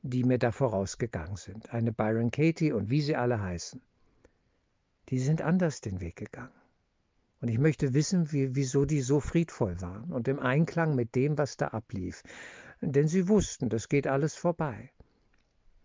die 0.04 0.24
mir 0.24 0.40
da 0.40 0.54
vorausgegangen 0.54 1.36
sind. 1.36 1.74
Eine 1.74 1.92
Byron 1.92 2.32
Katie 2.32 2.72
und 2.72 2.90
wie 2.90 3.02
sie 3.02 3.18
alle 3.18 3.42
heißen. 3.42 3.82
Die 5.10 5.20
sind 5.20 5.42
anders 5.42 5.82
den 5.82 6.00
Weg 6.00 6.16
gegangen. 6.16 6.59
Und 7.42 7.48
ich 7.48 7.58
möchte 7.58 7.94
wissen, 7.94 8.32
wie, 8.32 8.56
wieso 8.56 8.86
die 8.86 9.02
so 9.02 9.20
friedvoll 9.20 9.80
waren 9.82 10.12
und 10.12 10.28
im 10.28 10.40
Einklang 10.40 10.96
mit 10.96 11.16
dem, 11.16 11.38
was 11.38 11.56
da 11.56 11.70
ablief. 11.70 12.24
Denn 12.82 13.08
sie 13.08 13.28
wussten, 13.28 13.70
das 13.70 13.88
geht 13.88 14.08
alles 14.08 14.36
vorbei. 14.36 14.92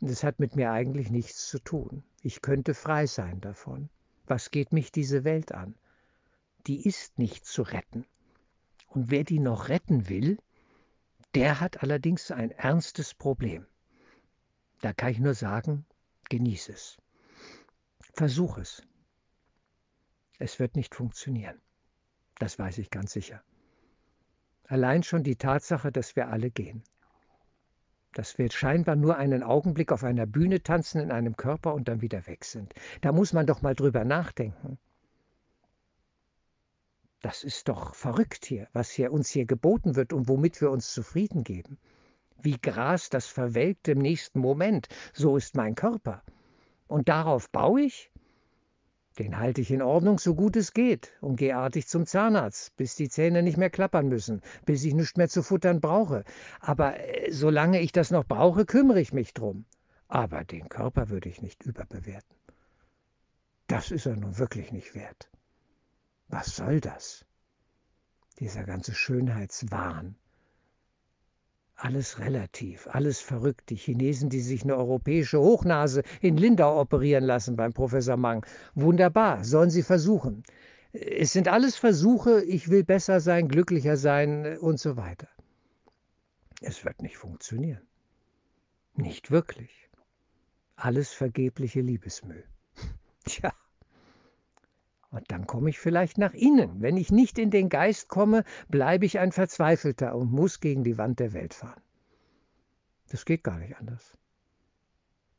Es 0.00 0.24
hat 0.24 0.40
mit 0.40 0.56
mir 0.56 0.72
eigentlich 0.72 1.10
nichts 1.10 1.48
zu 1.48 1.58
tun. 1.58 2.02
Ich 2.22 2.42
könnte 2.42 2.74
frei 2.74 3.06
sein 3.06 3.40
davon. 3.40 3.88
Was 4.26 4.50
geht 4.50 4.72
mich 4.72 4.90
diese 4.90 5.24
Welt 5.24 5.52
an? 5.52 5.76
Die 6.66 6.86
ist 6.86 7.18
nicht 7.18 7.46
zu 7.46 7.62
retten. 7.62 8.04
Und 8.88 9.10
wer 9.10 9.24
die 9.24 9.38
noch 9.38 9.68
retten 9.68 10.08
will, 10.08 10.38
der 11.34 11.60
hat 11.60 11.82
allerdings 11.82 12.30
ein 12.30 12.50
ernstes 12.50 13.14
Problem. 13.14 13.66
Da 14.80 14.92
kann 14.92 15.10
ich 15.10 15.18
nur 15.18 15.34
sagen, 15.34 15.84
genieße 16.28 16.72
es. 16.72 16.96
Versuch 18.14 18.58
es. 18.58 18.82
Es 20.44 20.58
wird 20.58 20.76
nicht 20.76 20.94
funktionieren. 20.94 21.58
Das 22.38 22.58
weiß 22.58 22.76
ich 22.76 22.90
ganz 22.90 23.14
sicher. 23.14 23.42
Allein 24.66 25.02
schon 25.02 25.22
die 25.22 25.36
Tatsache, 25.36 25.90
dass 25.90 26.16
wir 26.16 26.28
alle 26.28 26.50
gehen. 26.50 26.82
Dass 28.12 28.36
wir 28.36 28.50
scheinbar 28.50 28.94
nur 28.94 29.16
einen 29.16 29.42
Augenblick 29.42 29.90
auf 29.90 30.04
einer 30.04 30.26
Bühne 30.26 30.62
tanzen 30.62 31.00
in 31.00 31.10
einem 31.12 31.38
Körper 31.38 31.72
und 31.72 31.88
dann 31.88 32.02
wieder 32.02 32.26
weg 32.26 32.44
sind. 32.44 32.74
Da 33.00 33.10
muss 33.10 33.32
man 33.32 33.46
doch 33.46 33.62
mal 33.62 33.74
drüber 33.74 34.04
nachdenken. 34.04 34.76
Das 37.22 37.42
ist 37.42 37.68
doch 37.68 37.94
verrückt 37.94 38.44
hier, 38.44 38.68
was 38.74 38.90
hier 38.90 39.12
uns 39.12 39.30
hier 39.30 39.46
geboten 39.46 39.96
wird 39.96 40.12
und 40.12 40.28
womit 40.28 40.60
wir 40.60 40.70
uns 40.70 40.92
zufrieden 40.92 41.42
geben. 41.42 41.78
Wie 42.42 42.58
Gras, 42.60 43.08
das 43.08 43.26
verwelkt 43.28 43.88
im 43.88 44.00
nächsten 44.00 44.40
Moment, 44.40 44.88
so 45.14 45.38
ist 45.38 45.56
mein 45.56 45.74
Körper. 45.74 46.22
Und 46.86 47.08
darauf 47.08 47.48
baue 47.48 47.80
ich? 47.80 48.10
Den 49.18 49.38
halte 49.38 49.60
ich 49.60 49.70
in 49.70 49.82
Ordnung, 49.82 50.18
so 50.18 50.34
gut 50.34 50.56
es 50.56 50.72
geht, 50.72 51.12
und 51.20 51.36
gehe 51.36 51.56
artig 51.56 51.86
zum 51.86 52.04
Zahnarzt, 52.04 52.74
bis 52.76 52.96
die 52.96 53.08
Zähne 53.08 53.44
nicht 53.44 53.56
mehr 53.56 53.70
klappern 53.70 54.08
müssen, 54.08 54.42
bis 54.64 54.82
ich 54.84 54.94
nichts 54.94 55.16
mehr 55.16 55.28
zu 55.28 55.42
futtern 55.42 55.80
brauche. 55.80 56.24
Aber 56.60 56.98
äh, 56.98 57.30
solange 57.30 57.80
ich 57.80 57.92
das 57.92 58.10
noch 58.10 58.24
brauche, 58.24 58.66
kümmere 58.66 59.00
ich 59.00 59.12
mich 59.12 59.32
drum. 59.32 59.66
Aber 60.08 60.44
den 60.44 60.68
Körper 60.68 61.10
würde 61.10 61.28
ich 61.28 61.42
nicht 61.42 61.62
überbewerten. 61.64 62.36
Das 63.68 63.90
ist 63.90 64.06
er 64.06 64.16
nun 64.16 64.36
wirklich 64.38 64.72
nicht 64.72 64.94
wert. 64.94 65.30
Was 66.28 66.56
soll 66.56 66.80
das? 66.80 67.24
Dieser 68.40 68.64
ganze 68.64 68.94
Schönheitswahn. 68.94 70.16
Alles 71.76 72.18
relativ, 72.20 72.86
alles 72.86 73.20
verrückt. 73.20 73.68
Die 73.70 73.76
Chinesen, 73.76 74.30
die 74.30 74.40
sich 74.40 74.62
eine 74.62 74.76
europäische 74.76 75.40
Hochnase 75.40 76.02
in 76.20 76.36
Lindau 76.36 76.80
operieren 76.80 77.24
lassen 77.24 77.56
beim 77.56 77.72
Professor 77.72 78.16
Mang. 78.16 78.46
Wunderbar, 78.74 79.44
sollen 79.44 79.70
sie 79.70 79.82
versuchen. 79.82 80.44
Es 80.92 81.32
sind 81.32 81.48
alles 81.48 81.76
Versuche, 81.76 82.42
ich 82.44 82.68
will 82.68 82.84
besser 82.84 83.20
sein, 83.20 83.48
glücklicher 83.48 83.96
sein 83.96 84.56
und 84.58 84.78
so 84.78 84.96
weiter. 84.96 85.28
Es 86.60 86.84
wird 86.84 87.02
nicht 87.02 87.16
funktionieren. 87.16 87.82
Nicht 88.94 89.32
wirklich. 89.32 89.90
Alles 90.76 91.12
vergebliche 91.12 91.80
Liebesmüll. 91.80 92.44
Tja. 93.24 93.52
Und 95.14 95.30
dann 95.30 95.46
komme 95.46 95.70
ich 95.70 95.78
vielleicht 95.78 96.18
nach 96.18 96.34
innen. 96.34 96.82
Wenn 96.82 96.96
ich 96.96 97.12
nicht 97.12 97.38
in 97.38 97.52
den 97.52 97.68
Geist 97.68 98.08
komme, 98.08 98.42
bleibe 98.68 99.06
ich 99.06 99.20
ein 99.20 99.30
Verzweifelter 99.30 100.16
und 100.16 100.32
muss 100.32 100.58
gegen 100.58 100.82
die 100.82 100.98
Wand 100.98 101.20
der 101.20 101.32
Welt 101.32 101.54
fahren. 101.54 101.80
Das 103.10 103.24
geht 103.24 103.44
gar 103.44 103.58
nicht 103.60 103.76
anders. 103.76 104.18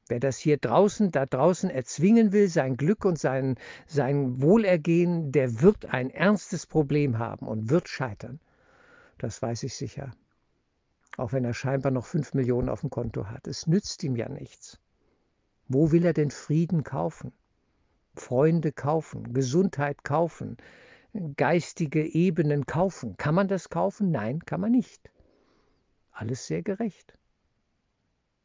Wer 0.08 0.22
das 0.22 0.38
hier 0.38 0.58
draußen, 0.58 1.12
da 1.12 1.26
draußen 1.26 1.70
erzwingen 1.70 2.32
will, 2.32 2.48
sein 2.48 2.78
Glück 2.78 3.04
und 3.04 3.20
sein, 3.20 3.58
sein 3.86 4.42
Wohlergehen, 4.42 5.34
der 5.34 5.60
wird 5.62 5.88
ein 5.88 6.10
ernstes 6.10 6.66
Problem 6.66 7.20
haben 7.20 7.46
und 7.46 7.70
wird 7.70 7.90
scheitern. 7.90 8.40
Das 9.18 9.42
weiß 9.42 9.64
ich 9.64 9.76
sicher. 9.76 10.16
Auch 11.18 11.34
wenn 11.34 11.44
er 11.44 11.54
scheinbar 11.54 11.92
noch 11.92 12.06
fünf 12.06 12.34
Millionen 12.34 12.70
auf 12.70 12.80
dem 12.80 12.92
Konto 12.92 13.28
hat. 13.28 13.46
Es 13.46 13.68
nützt 13.68 14.04
ihm 14.06 14.16
ja 14.16 14.30
nichts. 14.30 14.80
Wo 15.68 15.92
will 15.92 16.06
er 16.06 16.14
denn 16.14 16.32
Frieden 16.32 16.84
kaufen? 16.84 17.34
Freunde 18.16 18.72
kaufen, 18.72 19.34
Gesundheit 19.34 20.04
kaufen, 20.04 20.58
geistige 21.38 22.06
Ebenen 22.06 22.66
kaufen. 22.66 23.18
Kann 23.18 23.36
man 23.36 23.48
das 23.48 23.70
kaufen? 23.70 24.12
Nein, 24.12 24.40
kann 24.46 24.62
man 24.62 24.72
nicht. 24.72 25.12
Alles 26.12 26.48
sehr 26.48 26.62
gerecht. 26.62 27.18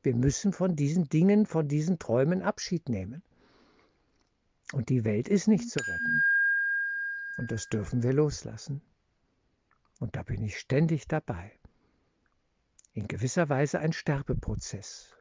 Wir 0.02 0.14
müssen 0.14 0.52
von 0.52 0.76
diesen 0.76 1.08
Dingen, 1.08 1.46
von 1.46 1.68
diesen 1.68 1.98
Träumen 1.98 2.42
Abschied 2.42 2.88
nehmen. 2.88 3.22
Und 4.72 4.88
die 4.88 5.04
Welt 5.04 5.28
ist 5.28 5.48
nicht 5.48 5.68
zu 5.68 5.80
retten. 5.80 6.24
Und 7.36 7.50
das 7.50 7.68
dürfen 7.68 8.02
wir 8.02 8.12
loslassen. 8.12 8.82
Und 9.98 10.16
da 10.16 10.22
bin 10.22 10.42
ich 10.42 10.58
ständig 10.58 11.06
dabei. 11.06 11.52
In 12.94 13.06
gewisser 13.08 13.48
Weise 13.48 13.78
ein 13.80 13.92
Sterbeprozess. 13.92 15.16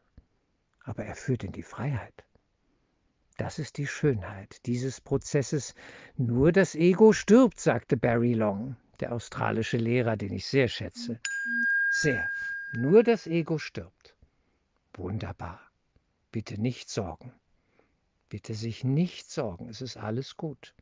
Aber 0.83 1.03
er 1.03 1.15
führt 1.15 1.43
in 1.43 1.51
die 1.51 1.63
Freiheit. 1.63 2.25
Das 3.39 3.57
ist 3.57 3.77
die 3.77 3.87
Schönheit 3.87 4.65
dieses 4.65 4.99
Prozesses. 4.99 5.73
Nur 6.17 6.51
das 6.51 6.75
Ego 6.75 7.13
stirbt, 7.13 7.57
sagte 7.57 7.95
Barry 7.95 8.33
Long, 8.33 8.75
der 8.99 9.13
australische 9.13 9.77
Lehrer, 9.77 10.17
den 10.17 10.33
ich 10.33 10.45
sehr 10.45 10.67
schätze. 10.67 11.21
Sehr. 11.89 12.29
Nur 12.73 13.01
das 13.01 13.27
Ego 13.27 13.57
stirbt. 13.57 14.13
Wunderbar. 14.93 15.61
Bitte 16.33 16.59
nicht 16.59 16.89
sorgen. 16.89 17.31
Bitte 18.27 18.53
sich 18.55 18.83
nicht 18.83 19.31
sorgen. 19.31 19.69
Es 19.69 19.81
ist 19.81 19.95
alles 19.95 20.35
gut. 20.35 20.75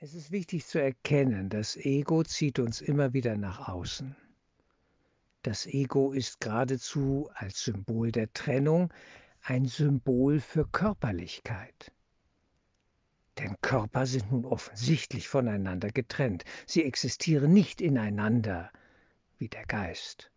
Es 0.00 0.12
ist 0.12 0.32
wichtig 0.32 0.66
zu 0.66 0.80
erkennen, 0.80 1.50
das 1.50 1.76
Ego 1.76 2.24
zieht 2.24 2.58
uns 2.58 2.80
immer 2.80 3.12
wieder 3.12 3.36
nach 3.36 3.68
außen. 3.68 4.16
Das 5.42 5.66
Ego 5.66 6.12
ist 6.12 6.40
geradezu 6.40 7.30
als 7.34 7.62
Symbol 7.62 8.10
der 8.10 8.32
Trennung 8.32 8.92
ein 9.44 9.66
Symbol 9.66 10.40
für 10.40 10.66
Körperlichkeit. 10.66 11.92
Denn 13.38 13.56
Körper 13.60 14.06
sind 14.06 14.32
nun 14.32 14.44
offensichtlich 14.44 15.28
voneinander 15.28 15.88
getrennt. 15.88 16.44
Sie 16.66 16.84
existieren 16.84 17.52
nicht 17.52 17.80
ineinander 17.80 18.70
wie 19.38 19.48
der 19.48 19.66
Geist 19.66 20.30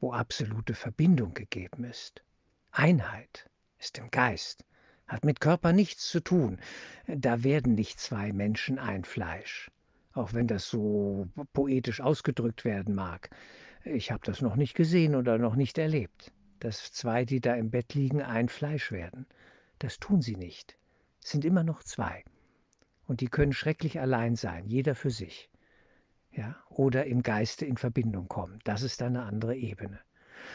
wo 0.00 0.12
absolute 0.12 0.74
Verbindung 0.74 1.34
gegeben 1.34 1.84
ist. 1.84 2.22
Einheit 2.70 3.48
ist 3.78 3.98
im 3.98 4.10
Geist, 4.10 4.64
hat 5.06 5.24
mit 5.24 5.40
Körper 5.40 5.72
nichts 5.72 6.08
zu 6.08 6.20
tun. 6.20 6.58
Da 7.06 7.42
werden 7.42 7.74
nicht 7.74 7.98
zwei 7.98 8.32
Menschen 8.32 8.78
ein 8.78 9.04
Fleisch, 9.04 9.70
auch 10.12 10.34
wenn 10.34 10.46
das 10.46 10.68
so 10.68 11.28
poetisch 11.52 12.00
ausgedrückt 12.00 12.64
werden 12.64 12.94
mag. 12.94 13.30
Ich 13.84 14.10
habe 14.10 14.24
das 14.24 14.42
noch 14.42 14.56
nicht 14.56 14.74
gesehen 14.74 15.14
oder 15.14 15.38
noch 15.38 15.56
nicht 15.56 15.78
erlebt, 15.78 16.32
dass 16.60 16.92
zwei, 16.92 17.24
die 17.24 17.40
da 17.40 17.54
im 17.54 17.70
Bett 17.70 17.94
liegen, 17.94 18.22
ein 18.22 18.48
Fleisch 18.48 18.92
werden. 18.92 19.26
Das 19.78 19.98
tun 19.98 20.22
sie 20.22 20.36
nicht. 20.36 20.76
Es 21.22 21.30
sind 21.30 21.44
immer 21.44 21.64
noch 21.64 21.82
zwei. 21.82 22.24
Und 23.06 23.20
die 23.20 23.28
können 23.28 23.52
schrecklich 23.52 24.00
allein 24.00 24.36
sein, 24.36 24.66
jeder 24.66 24.94
für 24.94 25.10
sich 25.10 25.50
ja, 26.32 26.56
oder 26.68 27.06
im 27.06 27.22
Geiste 27.22 27.66
in 27.66 27.76
Verbindung 27.76 28.28
kommen. 28.28 28.60
Das 28.64 28.82
ist 28.82 29.02
eine 29.02 29.22
andere 29.22 29.56
Ebene. 29.56 30.00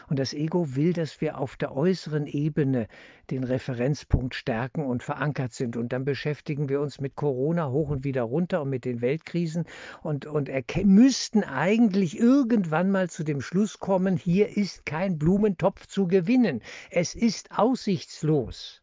Und 0.08 0.20
das 0.20 0.34
Ego 0.34 0.76
will, 0.76 0.94
dass 0.94 1.22
wir 1.22 1.38
auf 1.38 1.56
der 1.56 1.76
äußeren 1.76 2.28
Ebene 2.28 2.88
den 3.32 3.44
Referenzpunkt 3.44 4.36
stärken 4.36 4.86
und 4.86 5.04
verankert 5.04 5.54
sind. 5.54 5.78
Und 5.78 5.94
dann 5.94 6.06
beschäftigen 6.06 6.70
wir 6.70 6.82
uns 6.82 7.00
mit 7.00 7.16
Corona 7.16 7.70
hoch 7.70 7.90
und 7.90 8.04
wieder 8.04 8.24
runter 8.24 8.62
und 8.62 8.70
mit 8.70 8.86
den 8.86 9.02
Weltkrisen 9.02 9.66
und, 10.02 10.26
und 10.26 10.50
müssten 10.84 11.44
eigentlich 11.44 12.20
irgendwann 12.20 12.92
mal 12.92 13.10
zu 13.10 13.24
dem 13.24 13.42
Schluss 13.42 13.80
kommen, 13.80 14.18
hier 14.18 14.58
ist 14.58 14.86
kein 14.86 15.18
Blumentopf 15.18 15.88
zu 15.88 16.08
gewinnen. 16.08 16.62
Es 16.90 17.16
ist 17.16 17.52
aussichtslos. 17.58 18.82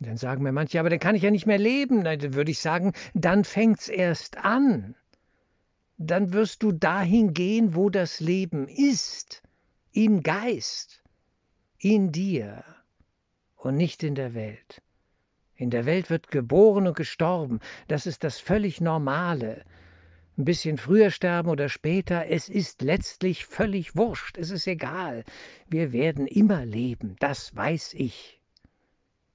dann 0.00 0.16
sagen 0.16 0.42
mir 0.42 0.52
manche, 0.52 0.80
aber 0.80 0.90
dann 0.90 0.98
kann 0.98 1.14
ich 1.14 1.22
ja 1.22 1.30
nicht 1.30 1.46
mehr 1.46 1.58
leben. 1.58 2.04
Dann 2.04 2.34
würde 2.34 2.50
ich 2.50 2.58
sagen, 2.58 2.92
dann 3.14 3.44
fängt 3.44 3.80
es 3.80 3.88
erst 3.88 4.38
an 4.38 4.94
dann 5.98 6.32
wirst 6.32 6.62
du 6.62 6.72
dahin 6.72 7.34
gehen, 7.34 7.74
wo 7.74 7.90
das 7.90 8.20
Leben 8.20 8.68
ist, 8.68 9.42
im 9.94 10.24
Geist, 10.24 11.04
in 11.78 12.10
dir 12.10 12.64
und 13.54 13.76
nicht 13.76 14.02
in 14.02 14.16
der 14.16 14.34
Welt. 14.34 14.82
In 15.54 15.70
der 15.70 15.86
Welt 15.86 16.10
wird 16.10 16.32
geboren 16.32 16.88
und 16.88 16.96
gestorben, 16.96 17.60
das 17.86 18.04
ist 18.04 18.24
das 18.24 18.40
völlig 18.40 18.80
Normale. 18.80 19.64
Ein 20.36 20.46
bisschen 20.46 20.78
früher 20.78 21.12
sterben 21.12 21.48
oder 21.48 21.68
später, 21.68 22.26
es 22.26 22.48
ist 22.48 22.82
letztlich 22.82 23.46
völlig 23.46 23.94
wurscht, 23.94 24.36
es 24.36 24.50
ist 24.50 24.66
egal. 24.66 25.22
Wir 25.68 25.92
werden 25.92 26.26
immer 26.26 26.66
leben, 26.66 27.14
das 27.20 27.54
weiß 27.54 27.94
ich. 27.94 28.40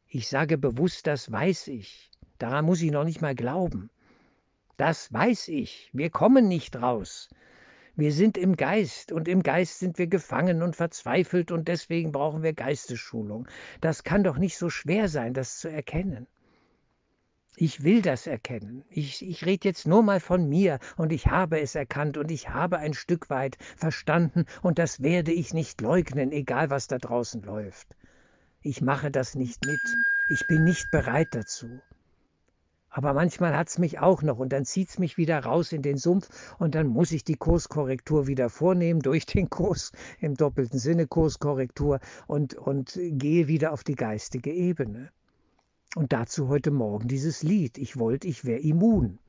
Ich 0.09 0.27
sage 0.27 0.57
bewusst, 0.57 1.07
das 1.07 1.31
weiß 1.31 1.69
ich. 1.69 2.11
Daran 2.37 2.65
muss 2.65 2.81
ich 2.81 2.91
noch 2.91 3.05
nicht 3.05 3.21
mal 3.21 3.35
glauben. 3.35 3.89
Das 4.75 5.13
weiß 5.13 5.47
ich. 5.47 5.89
Wir 5.93 6.09
kommen 6.09 6.49
nicht 6.49 6.75
raus. 6.81 7.29
Wir 7.99 8.13
sind 8.13 8.37
im 8.37 8.55
Geist 8.55 9.11
und 9.11 9.27
im 9.27 9.43
Geist 9.43 9.79
sind 9.79 9.97
wir 9.97 10.07
gefangen 10.07 10.61
und 10.61 10.77
verzweifelt 10.77 11.51
und 11.51 11.67
deswegen 11.67 12.13
brauchen 12.13 12.43
wir 12.43 12.53
Geistesschulung. 12.53 13.45
Das 13.81 14.05
kann 14.05 14.23
doch 14.23 14.37
nicht 14.37 14.57
so 14.57 14.69
schwer 14.69 15.09
sein, 15.09 15.33
das 15.33 15.59
zu 15.59 15.67
erkennen. 15.67 16.25
Ich 17.57 17.83
will 17.83 18.01
das 18.01 18.25
erkennen. 18.25 18.85
Ich, 18.89 19.21
ich 19.27 19.45
rede 19.45 19.67
jetzt 19.67 19.85
nur 19.85 20.01
mal 20.01 20.21
von 20.21 20.47
mir 20.47 20.79
und 20.95 21.11
ich 21.11 21.27
habe 21.27 21.59
es 21.59 21.75
erkannt 21.75 22.15
und 22.15 22.31
ich 22.31 22.47
habe 22.47 22.77
ein 22.77 22.93
Stück 22.93 23.29
weit 23.29 23.57
verstanden 23.75 24.45
und 24.61 24.79
das 24.79 25.03
werde 25.03 25.33
ich 25.33 25.53
nicht 25.53 25.81
leugnen, 25.81 26.31
egal 26.31 26.69
was 26.69 26.87
da 26.87 26.99
draußen 26.99 27.41
läuft. 27.41 27.97
Ich 28.61 28.81
mache 28.81 29.11
das 29.11 29.35
nicht 29.35 29.65
mit. 29.65 29.81
Ich 30.29 30.47
bin 30.47 30.63
nicht 30.63 30.89
bereit 30.89 31.27
dazu. 31.31 31.81
Aber 32.89 33.13
manchmal 33.13 33.55
hat 33.55 33.69
es 33.69 33.77
mich 33.77 33.99
auch 33.99 34.23
noch 34.23 34.39
und 34.39 34.51
dann 34.51 34.65
zieht 34.65 34.89
es 34.89 34.99
mich 34.99 35.17
wieder 35.17 35.39
raus 35.39 35.71
in 35.71 35.81
den 35.81 35.97
Sumpf 35.97 36.29
und 36.57 36.75
dann 36.75 36.87
muss 36.87 37.11
ich 37.11 37.23
die 37.23 37.35
Kurskorrektur 37.35 38.27
wieder 38.27 38.49
vornehmen 38.49 39.01
durch 39.01 39.25
den 39.25 39.49
Kurs, 39.49 39.91
im 40.19 40.35
doppelten 40.35 40.79
Sinne 40.79 41.05
Kurskorrektur 41.05 41.99
und, 42.27 42.55
und 42.55 42.99
gehe 42.99 43.47
wieder 43.47 43.73
auf 43.73 43.83
die 43.83 43.95
geistige 43.95 44.51
Ebene. 44.51 45.11
Und 45.95 46.13
dazu 46.13 46.47
heute 46.49 46.71
Morgen 46.71 47.07
dieses 47.07 47.43
Lied, 47.43 47.77
ich 47.77 47.97
wollte, 47.97 48.27
ich 48.27 48.45
wäre 48.45 48.59
immun. 48.59 49.19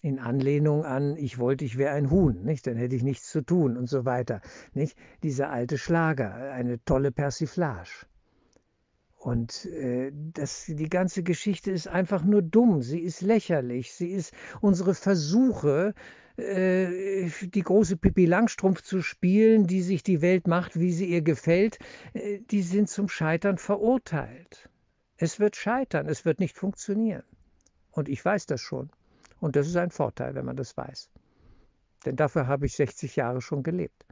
In 0.00 0.18
Anlehnung 0.18 0.84
an, 0.84 1.16
ich 1.16 1.38
wollte, 1.38 1.64
ich 1.64 1.76
wäre 1.76 1.94
ein 1.94 2.10
Huhn, 2.10 2.44
nicht? 2.44 2.66
Dann 2.66 2.76
hätte 2.76 2.94
ich 2.94 3.02
nichts 3.02 3.30
zu 3.30 3.42
tun 3.42 3.76
und 3.76 3.88
so 3.88 4.04
weiter, 4.04 4.40
nicht? 4.72 4.96
Dieser 5.22 5.50
alte 5.50 5.76
Schlager, 5.76 6.34
eine 6.52 6.82
tolle 6.84 7.10
Persiflage. 7.10 8.06
Und 9.28 9.66
äh, 9.66 10.10
das, 10.32 10.64
die 10.68 10.88
ganze 10.88 11.22
Geschichte 11.22 11.70
ist 11.70 11.86
einfach 11.86 12.24
nur 12.24 12.40
dumm, 12.40 12.80
sie 12.80 13.00
ist 13.00 13.20
lächerlich, 13.20 13.92
sie 13.92 14.08
ist 14.08 14.32
unsere 14.62 14.94
Versuche, 14.94 15.94
äh, 16.38 17.28
die 17.42 17.60
große 17.60 17.98
Pippi 17.98 18.24
Langstrumpf 18.24 18.80
zu 18.80 19.02
spielen, 19.02 19.66
die 19.66 19.82
sich 19.82 20.02
die 20.02 20.22
Welt 20.22 20.46
macht, 20.46 20.80
wie 20.80 20.92
sie 20.92 21.04
ihr 21.04 21.20
gefällt, 21.20 21.78
äh, 22.14 22.38
die 22.50 22.62
sind 22.62 22.88
zum 22.88 23.10
Scheitern 23.10 23.58
verurteilt. 23.58 24.70
Es 25.18 25.38
wird 25.38 25.56
scheitern, 25.56 26.08
es 26.08 26.24
wird 26.24 26.40
nicht 26.40 26.56
funktionieren. 26.56 27.24
Und 27.90 28.08
ich 28.08 28.24
weiß 28.24 28.46
das 28.46 28.62
schon. 28.62 28.88
Und 29.40 29.56
das 29.56 29.66
ist 29.66 29.76
ein 29.76 29.90
Vorteil, 29.90 30.36
wenn 30.36 30.46
man 30.46 30.56
das 30.56 30.74
weiß. 30.74 31.10
Denn 32.06 32.16
dafür 32.16 32.46
habe 32.46 32.64
ich 32.64 32.76
60 32.76 33.16
Jahre 33.16 33.42
schon 33.42 33.62
gelebt. 33.62 34.06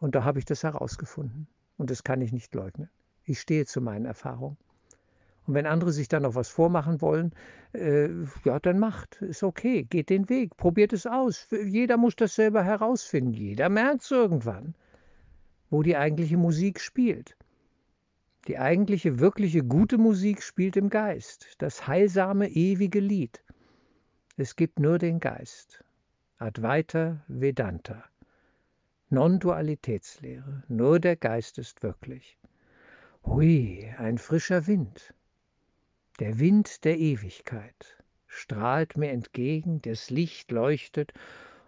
Und 0.00 0.16
da 0.16 0.24
habe 0.24 0.40
ich 0.40 0.46
das 0.46 0.64
herausgefunden. 0.64 1.46
Und 1.78 1.90
das 1.90 2.02
kann 2.02 2.20
ich 2.20 2.32
nicht 2.32 2.52
leugnen. 2.56 2.90
Ich 3.24 3.40
stehe 3.40 3.66
zu 3.66 3.80
meinen 3.80 4.04
Erfahrungen. 4.04 4.56
Und 5.46 5.54
wenn 5.54 5.66
andere 5.66 5.92
sich 5.92 6.08
dann 6.08 6.22
noch 6.22 6.34
was 6.34 6.48
vormachen 6.48 7.00
wollen, 7.00 7.32
äh, 7.72 8.08
ja, 8.44 8.60
dann 8.60 8.78
macht. 8.78 9.20
Ist 9.22 9.42
okay. 9.42 9.84
Geht 9.84 10.10
den 10.10 10.28
Weg. 10.28 10.56
Probiert 10.56 10.92
es 10.92 11.06
aus. 11.06 11.48
Jeder 11.50 11.96
muss 11.96 12.16
das 12.16 12.34
selber 12.34 12.62
herausfinden. 12.62 13.32
Jeder 13.32 13.68
merkt 13.68 14.02
es 14.02 14.10
irgendwann, 14.10 14.74
wo 15.70 15.82
die 15.82 15.96
eigentliche 15.96 16.36
Musik 16.36 16.80
spielt. 16.80 17.36
Die 18.48 18.58
eigentliche, 18.58 19.20
wirkliche, 19.20 19.62
gute 19.62 19.98
Musik 19.98 20.42
spielt 20.42 20.76
im 20.76 20.90
Geist. 20.90 21.54
Das 21.58 21.86
heilsame, 21.86 22.48
ewige 22.48 23.00
Lied. 23.00 23.42
Es 24.36 24.56
gibt 24.56 24.80
nur 24.80 24.98
den 24.98 25.20
Geist. 25.20 25.84
Advaita 26.38 27.22
Vedanta. 27.28 28.04
Non-Dualitätslehre. 29.10 30.64
Nur 30.68 30.98
der 30.98 31.16
Geist 31.16 31.58
ist 31.58 31.82
wirklich. 31.82 32.38
Hui, 33.24 33.88
ein 33.98 34.18
frischer 34.18 34.66
Wind. 34.66 35.14
Der 36.18 36.40
Wind 36.40 36.84
der 36.84 36.98
Ewigkeit 36.98 38.02
strahlt 38.26 38.96
mir 38.96 39.10
entgegen, 39.10 39.80
das 39.80 40.10
Licht 40.10 40.50
leuchtet 40.50 41.12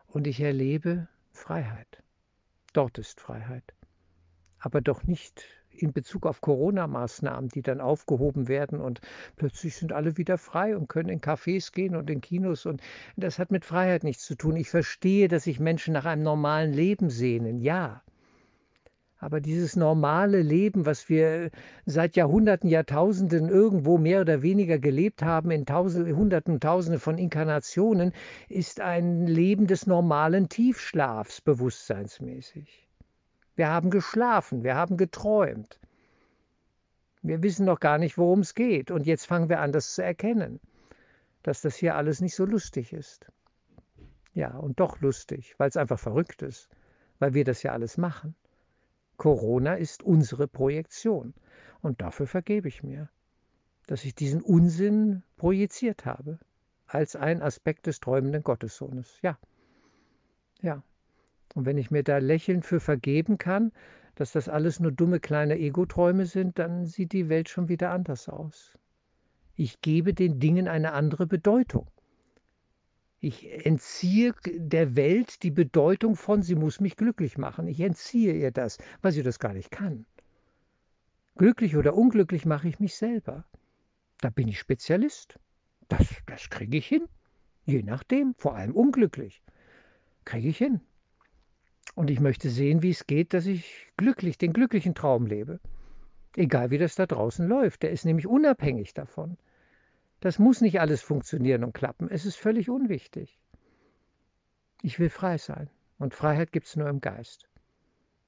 und 0.09 0.27
ich 0.27 0.41
erlebe 0.41 1.09
Freiheit. 1.33 2.03
Dort 2.73 2.99
ist 2.99 3.21
Freiheit. 3.21 3.73
Aber 4.59 4.81
doch 4.81 5.05
nicht 5.05 5.45
in 5.71 5.93
Bezug 5.93 6.27
auf 6.27 6.41
Corona-Maßnahmen, 6.41 7.49
die 7.49 7.63
dann 7.63 7.81
aufgehoben 7.81 8.49
werden 8.49 8.81
und 8.81 9.01
plötzlich 9.37 9.77
sind 9.77 9.93
alle 9.93 10.17
wieder 10.17 10.39
frei 10.39 10.77
und 10.77 10.89
können 10.89 11.09
in 11.09 11.21
Cafés 11.21 11.73
gehen 11.73 11.95
und 11.95 12.11
in 12.11 12.21
Kinos 12.21 12.67
und 12.67 12.83
das 13.17 13.39
hat 13.39 13.53
mit 13.53 13.65
Freiheit 13.65 14.03
nichts 14.03 14.27
zu 14.27 14.35
tun. 14.35 14.57
Ich 14.57 14.71
verstehe, 14.71 15.29
dass 15.29 15.45
sich 15.45 15.61
Menschen 15.61 15.95
nach 15.95 16.05
einem 16.05 16.25
normalen 16.25 16.73
Leben 16.73 17.11
sehnen, 17.11 17.61
ja. 17.61 18.03
Aber 19.25 19.41
dieses 19.41 19.75
normale 19.75 20.43
Leben, 20.43 20.85
was 20.85 21.09
wir 21.09 21.51
seit 21.87 22.15
Jahrhunderten, 22.15 22.69
Jahrtausenden 22.69 23.49
irgendwo 23.49 23.97
mehr 23.97 24.21
oder 24.21 24.43
weniger 24.43 24.79
gelebt 24.79 25.23
haben, 25.23 25.51
in 25.51 25.65
Tausende, 25.65 26.15
Hunderten, 26.15 26.61
Tausende 26.61 26.99
von 26.99 27.17
Inkarnationen, 27.17 28.13
ist 28.51 28.83
ein 28.83 29.27
Leben 29.27 29.67
des 29.67 29.87
normalen 29.87 30.51
Tiefschlafs 30.51 31.41
bewusstseinsmäßig. 31.41 32.87
Wir 33.57 33.69
haben 33.71 33.89
geschlafen, 33.89 34.63
wir 34.63 34.75
haben 34.75 34.99
geträumt. 34.99 35.81
Wir 37.23 37.43
wissen 37.43 37.65
noch 37.65 37.81
gar 37.81 37.97
nicht, 37.97 38.19
worum 38.19 38.41
es 38.41 38.55
geht. 38.55 38.91
Und 38.91 39.07
jetzt 39.07 39.25
fangen 39.25 39.49
wir 39.49 39.61
an, 39.61 39.73
das 39.73 39.95
zu 39.95 40.03
erkennen, 40.03 40.61
dass 41.43 41.63
das 41.63 41.77
hier 41.77 41.95
alles 41.95 42.21
nicht 42.21 42.35
so 42.35 42.45
lustig 42.45 42.93
ist. 42.93 43.25
Ja, 44.35 44.55
und 44.55 44.81
doch 44.81 45.01
lustig, 45.01 45.55
weil 45.57 45.71
es 45.71 45.79
einfach 45.79 45.99
verrückt 45.99 46.43
ist, 46.43 46.69
weil 47.21 47.33
wir 47.33 47.45
das 47.45 47.63
ja 47.63 47.73
alles 47.73 47.97
machen. 47.97 48.35
Corona 49.17 49.75
ist 49.75 50.03
unsere 50.03 50.49
Projektion. 50.49 51.35
Und 51.83 52.01
dafür 52.01 52.27
vergebe 52.27 52.69
ich 52.69 52.83
mir, 52.83 53.11
dass 53.87 54.05
ich 54.05 54.15
diesen 54.15 54.43
Unsinn 54.43 55.23
projiziert 55.37 56.07
habe, 56.07 56.39
als 56.87 57.17
ein 57.17 57.43
Aspekt 57.43 57.87
des 57.87 58.01
träumenden 58.01 58.43
Gottessohnes. 58.43 59.19
Ja. 59.23 59.39
Ja. 60.63 60.83
Und 61.55 61.67
wenn 61.67 61.79
ich 61.79 61.91
mir 61.91 62.03
da 62.03 62.19
lächelnd 62.19 62.65
für 62.65 62.81
vergeben 62.81 63.39
kann, 63.39 63.73
dass 64.15 64.33
das 64.33 64.49
alles 64.49 64.81
nur 64.81 64.93
dumme 64.93 65.21
kleine 65.21 65.59
Ego-Träume 65.59 66.27
sind, 66.27 66.59
dann 66.59 66.87
sieht 66.87 67.13
die 67.13 67.29
Welt 67.29 67.49
schon 67.49 67.69
wieder 67.69 67.91
anders 67.91 68.29
aus. 68.29 68.79
Ich 69.57 69.81
gebe 69.81 70.15
den 70.15 70.41
Dingen 70.41 70.69
eine 70.69 70.93
andere 70.93 71.27
Bedeutung. 71.27 71.87
Ich 73.25 73.65
entziehe 73.65 74.35
der 74.45 74.97
Welt 74.97 75.43
die 75.45 75.51
Bedeutung 75.51 76.15
von, 76.15 76.43
sie 76.43 76.55
muss 76.55 76.79
mich 76.79 76.95
glücklich 76.95 77.39
machen. 77.39 77.67
Ich 77.69 77.81
entziehe 77.81 78.35
ihr 78.35 78.51
das, 78.51 78.77
weil 79.01 79.13
sie 79.13 79.23
das 79.23 79.39
gar 79.39 79.55
nicht 79.55 79.71
kann. 79.71 80.05
Glücklich 81.35 81.75
oder 81.75 81.95
unglücklich 81.95 82.45
mache 82.45 82.69
ich 82.69 82.81
mich 82.81 82.97
selber. 82.97 83.47
Da 84.21 84.29
bin 84.29 84.47
ich 84.47 84.59
Spezialist. 84.59 85.39
Das, 85.89 86.07
das 86.27 86.51
kriege 86.51 86.77
ich 86.77 86.87
hin. 86.87 87.07
Je 87.65 87.83
nachdem, 87.83 88.35
vor 88.35 88.57
allem 88.57 88.73
unglücklich. 88.73 89.41
Kriege 90.27 90.49
ich 90.49 90.59
hin. 90.59 90.83
Und 91.95 92.11
ich 92.11 92.21
möchte 92.21 92.51
sehen, 92.51 92.83
wie 92.83 92.91
es 92.91 93.07
geht, 93.07 93.33
dass 93.33 93.47
ich 93.47 93.87
glücklich, 93.97 94.37
den 94.37 94.53
glücklichen 94.53 94.95
Traum 94.95 95.25
lebe. 95.25 95.61
Egal 96.37 96.71
wie 96.71 96.79
das 96.79 96.95
da 96.95 97.07
draußen 97.07 97.49
läuft. 97.49 97.85
Der 97.85 97.91
ist 97.91 98.05
nämlich 98.05 98.27
unabhängig 98.27 98.93
davon. 98.93 99.39
Das 100.25 100.39
muss 100.39 100.63
nicht 100.63 100.81
alles 100.81 101.03
funktionieren 101.03 101.65
und 101.65 101.75
klappen. 101.75 102.09
Es 102.11 102.25
ist 102.25 102.37
völlig 102.37 102.71
unwichtig. 102.71 103.39
Ich 104.81 104.99
will 104.99 105.11
frei 105.11 105.37
sein. 105.37 105.69
Und 105.99 106.15
Freiheit 106.15 106.51
gibt 106.51 106.67
es 106.67 106.77
nur 106.77 106.89
im 106.89 107.03
Geist. 107.03 107.51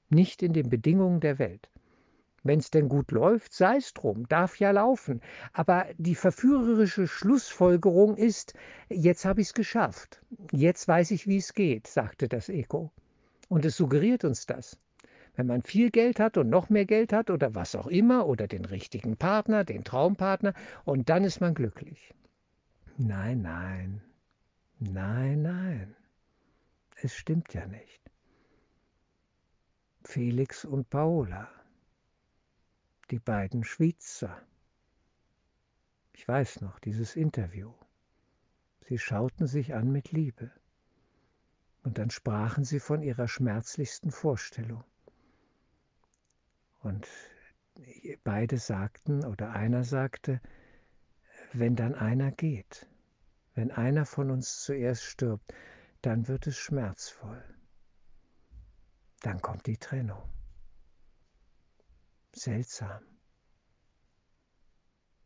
Nicht 0.07 0.43
in 0.43 0.53
den 0.53 0.69
Bedingungen 0.69 1.21
der 1.21 1.39
Welt. 1.39 1.71
Wenn 2.43 2.59
es 2.59 2.69
denn 2.69 2.87
gut 2.87 3.09
läuft, 3.09 3.51
sei 3.51 3.77
es 3.77 3.95
drum, 3.95 4.27
darf 4.27 4.59
ja 4.59 4.69
laufen. 4.69 5.21
Aber 5.53 5.87
die 5.97 6.13
verführerische 6.13 7.07
Schlussfolgerung 7.07 8.15
ist, 8.15 8.53
jetzt 8.89 9.25
habe 9.25 9.41
ich 9.41 9.47
es 9.47 9.53
geschafft. 9.55 10.21
Jetzt 10.51 10.87
weiß 10.87 11.09
ich, 11.09 11.25
wie 11.25 11.37
es 11.37 11.55
geht, 11.55 11.87
sagte 11.87 12.27
das 12.27 12.47
Ego. 12.47 12.91
Und 13.49 13.65
es 13.65 13.75
suggeriert 13.75 14.23
uns 14.23 14.45
das. 14.45 14.77
Wenn 15.37 15.45
man 15.45 15.61
viel 15.61 15.91
Geld 15.91 16.19
hat 16.19 16.35
und 16.37 16.49
noch 16.49 16.69
mehr 16.69 16.85
Geld 16.85 17.13
hat 17.13 17.29
oder 17.29 17.53
was 17.53 17.75
auch 17.75 17.85
immer 17.85 18.25
oder 18.25 18.47
den 18.47 18.65
richtigen 18.65 19.17
Partner, 19.17 19.63
den 19.63 19.83
Traumpartner 19.83 20.55
und 20.83 21.09
dann 21.09 21.23
ist 21.23 21.41
man 21.41 21.53
glücklich. 21.53 22.15
Nein, 22.97 23.43
nein, 23.43 24.01
nein, 24.79 25.43
nein. 25.43 25.95
Es 26.95 27.15
stimmt 27.15 27.53
ja 27.53 27.67
nicht. 27.67 28.01
Felix 30.03 30.65
und 30.65 30.89
Paola, 30.89 31.47
die 33.11 33.19
beiden 33.19 33.63
Schweizer. 33.63 34.41
Ich 36.13 36.27
weiß 36.27 36.61
noch, 36.61 36.79
dieses 36.79 37.15
Interview. 37.15 37.71
Sie 38.87 38.97
schauten 38.97 39.45
sich 39.45 39.75
an 39.75 39.91
mit 39.91 40.11
Liebe. 40.11 40.49
Und 41.83 41.99
dann 41.99 42.09
sprachen 42.09 42.63
sie 42.63 42.79
von 42.79 43.03
ihrer 43.03 43.27
schmerzlichsten 43.27 44.09
Vorstellung. 44.09 44.83
Und 46.79 47.07
beide 48.23 48.57
sagten 48.57 49.25
oder 49.25 49.51
einer 49.51 49.83
sagte, 49.83 50.41
wenn 51.53 51.75
dann 51.75 51.95
einer 51.95 52.31
geht, 52.31 52.87
wenn 53.55 53.71
einer 53.71 54.05
von 54.05 54.31
uns 54.31 54.61
zuerst 54.61 55.03
stirbt, 55.03 55.53
dann 56.01 56.27
wird 56.27 56.47
es 56.47 56.57
schmerzvoll. 56.57 57.43
Dann 59.21 59.41
kommt 59.41 59.65
die 59.65 59.77
Trennung. 59.77 60.21
Seltsam. 62.33 63.01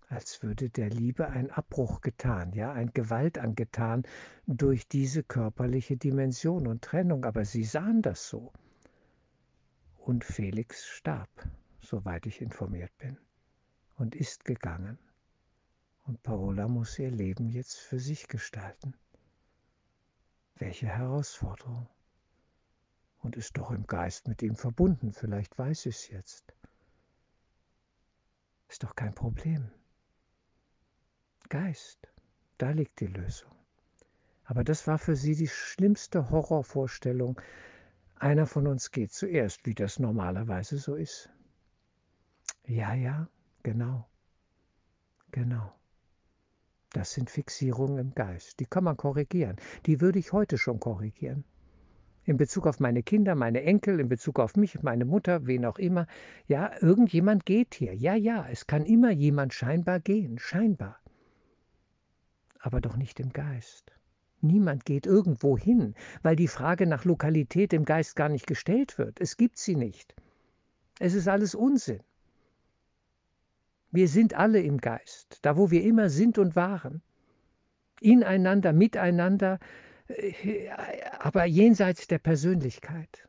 Als 0.08 0.44
würde 0.44 0.70
der 0.70 0.90
Liebe 0.90 1.28
ein 1.28 1.52
Abbruch 1.52 2.02
getan, 2.02 2.54
ja, 2.54 2.72
ein 2.72 2.92
Gewalt 2.94 3.38
angetan 3.38 4.04
durch 4.46 4.88
diese 4.88 5.24
körperliche 5.24 5.98
Dimension 5.98 6.68
und 6.68 6.84
Trennung, 6.84 7.26
aber 7.26 7.46
sie 7.46 7.64
sahen 7.64 8.02
das 8.02 8.28
so. 8.28 8.52
Und 10.04 10.24
Felix 10.24 10.88
starb, 10.88 11.30
soweit 11.80 12.26
ich 12.26 12.42
informiert 12.42 12.92
bin, 12.98 13.20
und 13.98 14.16
ist 14.16 14.46
gegangen. 14.46 14.98
Und 16.06 16.24
Paola 16.24 16.68
muss 16.68 16.98
ihr 16.98 17.12
Leben 17.12 17.50
jetzt 17.50 17.78
für 17.78 18.00
sich 18.00 18.28
gestalten. 18.28 18.96
Welche 20.56 20.88
Herausforderung. 20.88 21.88
Und 23.20 23.36
ist 23.36 23.58
doch 23.58 23.70
im 23.70 23.86
Geist 23.86 24.28
mit 24.28 24.42
ihm 24.42 24.56
verbunden, 24.56 25.14
vielleicht 25.14 25.60
weiß 25.60 25.84
sie 25.84 25.90
es 25.90 26.08
jetzt. 26.08 26.56
Ist 28.70 28.82
doch 28.82 28.96
kein 28.96 29.14
Problem. 29.14 29.70
Geist, 31.50 32.12
da 32.58 32.72
liegt 32.72 33.00
die 33.02 33.08
Lösung. 33.08 33.52
Aber 34.46 34.64
das 34.64 34.88
war 34.88 34.98
für 34.98 35.16
sie 35.16 35.36
die 35.36 35.48
schlimmste 35.48 36.32
Horrorvorstellung, 36.32 37.40
einer 38.22 38.46
von 38.46 38.68
uns 38.68 38.92
geht 38.92 39.12
zuerst, 39.12 39.66
wie 39.66 39.74
das 39.74 40.00
normalerweise 40.00 40.78
so 40.78 40.96
ist. 40.96 41.30
Ja, 42.68 42.94
ja, 42.94 43.28
genau. 43.64 44.08
Genau. 45.32 45.74
Das 46.94 47.14
sind 47.14 47.30
Fixierungen 47.30 47.98
im 47.98 48.14
Geist. 48.14 48.60
Die 48.60 48.66
kann 48.66 48.84
man 48.84 48.98
korrigieren. 48.98 49.56
Die 49.86 50.02
würde 50.02 50.20
ich 50.20 50.34
heute 50.34 50.58
schon 50.58 50.80
korrigieren. 50.80 51.46
In 52.24 52.38
Bezug 52.38 52.68
auf 52.68 52.80
meine 52.80 53.02
Kinder, 53.02 53.34
meine 53.34 53.64
Enkel, 53.64 54.00
in 54.00 54.08
Bezug 54.08 54.40
auf 54.40 54.56
mich, 54.56 54.84
meine 54.84 55.06
Mutter, 55.06 55.48
wen 55.48 55.66
auch 55.66 55.80
immer. 55.80 56.06
Ja, 56.46 56.72
irgendjemand 56.80 57.46
geht 57.46 57.74
hier. 57.74 57.96
Ja, 57.96 58.14
ja, 58.14 58.48
es 58.48 58.68
kann 58.68 58.86
immer 58.86 59.12
jemand 59.12 59.54
scheinbar 59.54 60.00
gehen. 60.00 60.38
Scheinbar. 60.38 61.00
Aber 62.60 62.82
doch 62.82 62.98
nicht 62.98 63.20
im 63.20 63.34
Geist. 63.34 63.92
Niemand 64.42 64.86
geht 64.86 65.06
irgendwo 65.06 65.58
hin, 65.58 65.96
weil 66.24 66.36
die 66.36 66.48
Frage 66.48 66.88
nach 66.88 67.06
Lokalität 67.06 67.74
im 67.74 67.86
Geist 67.86 68.16
gar 68.16 68.30
nicht 68.30 68.48
gestellt 68.48 68.98
wird. 68.98 69.22
Es 69.22 69.38
gibt 69.38 69.58
sie 69.58 69.76
nicht. 69.76 70.16
Es 71.00 71.14
ist 71.14 71.28
alles 71.28 71.56
Unsinn. 71.56 72.02
Wir 73.92 74.08
sind 74.08 74.34
alle 74.34 74.62
im 74.62 74.78
Geist, 74.78 75.40
da 75.42 75.58
wo 75.58 75.70
wir 75.70 75.84
immer 75.84 76.10
sind 76.10 76.38
und 76.38 76.56
waren. 76.56 77.02
Ineinander, 78.00 78.74
miteinander, 78.74 79.60
äh, 80.08 80.70
aber 81.20 81.46
jenseits 81.46 82.08
der 82.08 82.20
Persönlichkeit. 82.20 83.28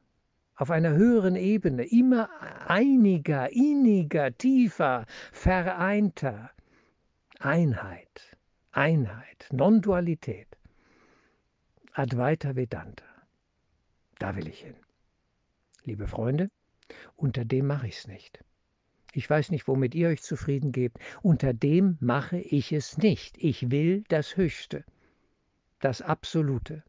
Auf 0.55 0.71
einer 0.71 0.93
höheren 0.93 1.35
Ebene, 1.35 1.85
immer 1.85 2.31
einiger, 2.67 3.51
inniger, 3.53 4.37
tiefer, 4.37 5.07
vereinter. 5.33 6.51
Einheit, 7.41 8.37
Einheit, 8.71 9.49
Non-Dualität. 9.51 10.47
Advaita 11.95 12.57
Vedanta. 12.57 13.05
Da 14.19 14.35
will 14.35 14.49
ich 14.49 14.61
hin. 14.61 14.77
Liebe 15.85 16.07
Freunde, 16.07 16.51
unter 17.17 17.45
dem 17.45 17.67
mache 17.67 17.87
ich 17.87 17.99
es 17.99 18.07
nicht. 18.07 18.43
Ich 19.13 19.29
weiß 19.29 19.51
nicht, 19.51 19.69
womit 19.69 19.95
ihr 19.95 20.09
euch 20.09 20.23
zufrieden 20.23 20.73
gebt. 20.73 20.99
Unter 21.21 21.53
dem 21.53 21.99
mache 22.01 22.39
ich 22.39 22.73
es 22.73 22.97
nicht. 22.97 23.37
Ich 23.37 23.71
will 23.71 24.05
das 24.09 24.37
Höchste, 24.39 24.85
das 25.81 26.01
Absolute. 26.01 26.83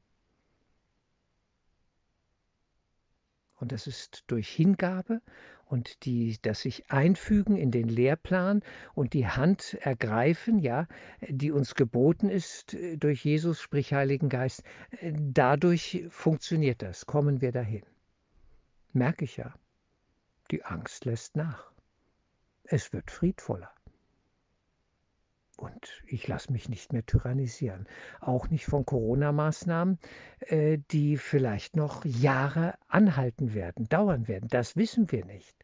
Und 3.63 3.71
das 3.71 3.87
ist 3.87 4.25
durch 4.27 4.49
Hingabe 4.49 5.21
und 5.67 6.03
die, 6.03 6.37
das 6.41 6.59
sich 6.59 6.91
einfügen 6.91 7.55
in 7.55 7.71
den 7.71 7.87
Lehrplan 7.87 8.61
und 8.93 9.13
die 9.13 9.25
Hand 9.25 9.75
ergreifen, 9.79 10.59
ja, 10.59 10.85
die 11.21 11.49
uns 11.49 11.73
geboten 11.73 12.27
ist 12.27 12.73
äh, 12.73 12.97
durch 12.97 13.23
Jesus, 13.23 13.61
sprich 13.61 13.93
Heiligen 13.93 14.27
Geist. 14.27 14.63
Äh, 14.99 15.13
dadurch 15.15 16.03
funktioniert 16.09 16.81
das, 16.81 17.05
kommen 17.05 17.39
wir 17.39 17.53
dahin. 17.53 17.83
Merke 18.91 19.23
ich 19.23 19.37
ja. 19.37 19.53
Die 20.51 20.65
Angst 20.65 21.05
lässt 21.05 21.37
nach. 21.37 21.71
Es 22.65 22.91
wird 22.91 23.11
friedvoller. 23.11 23.71
Und 25.57 26.01
ich 26.07 26.27
lasse 26.27 26.51
mich 26.51 26.67
nicht 26.67 26.93
mehr 26.93 27.05
tyrannisieren. 27.05 27.87
Auch 28.19 28.49
nicht 28.49 28.65
von 28.65 28.85
Corona-Maßnahmen, 28.85 29.99
äh, 30.39 30.79
die 30.91 31.17
vielleicht 31.17 31.75
noch 31.75 32.03
Jahre 32.05 32.73
anhalten 32.87 33.53
werden, 33.53 33.87
dauern 33.87 34.27
werden. 34.27 34.49
Das 34.49 34.75
wissen 34.75 35.11
wir 35.11 35.25
nicht. 35.25 35.55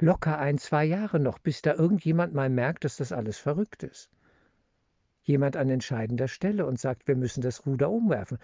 Locker 0.00 0.38
ein, 0.38 0.58
zwei 0.58 0.84
Jahre 0.84 1.20
noch, 1.20 1.38
bis 1.38 1.60
da 1.60 1.74
irgendjemand 1.74 2.32
mal 2.32 2.48
merkt, 2.48 2.84
dass 2.84 2.96
das 2.96 3.12
alles 3.12 3.36
verrückt 3.36 3.82
ist. 3.82 4.10
Jemand 5.24 5.56
an 5.56 5.68
entscheidender 5.68 6.28
Stelle 6.28 6.64
und 6.64 6.80
sagt, 6.80 7.06
wir 7.06 7.16
müssen 7.16 7.42
das 7.42 7.66
Ruder 7.66 7.90
umwerfen. 7.90 8.38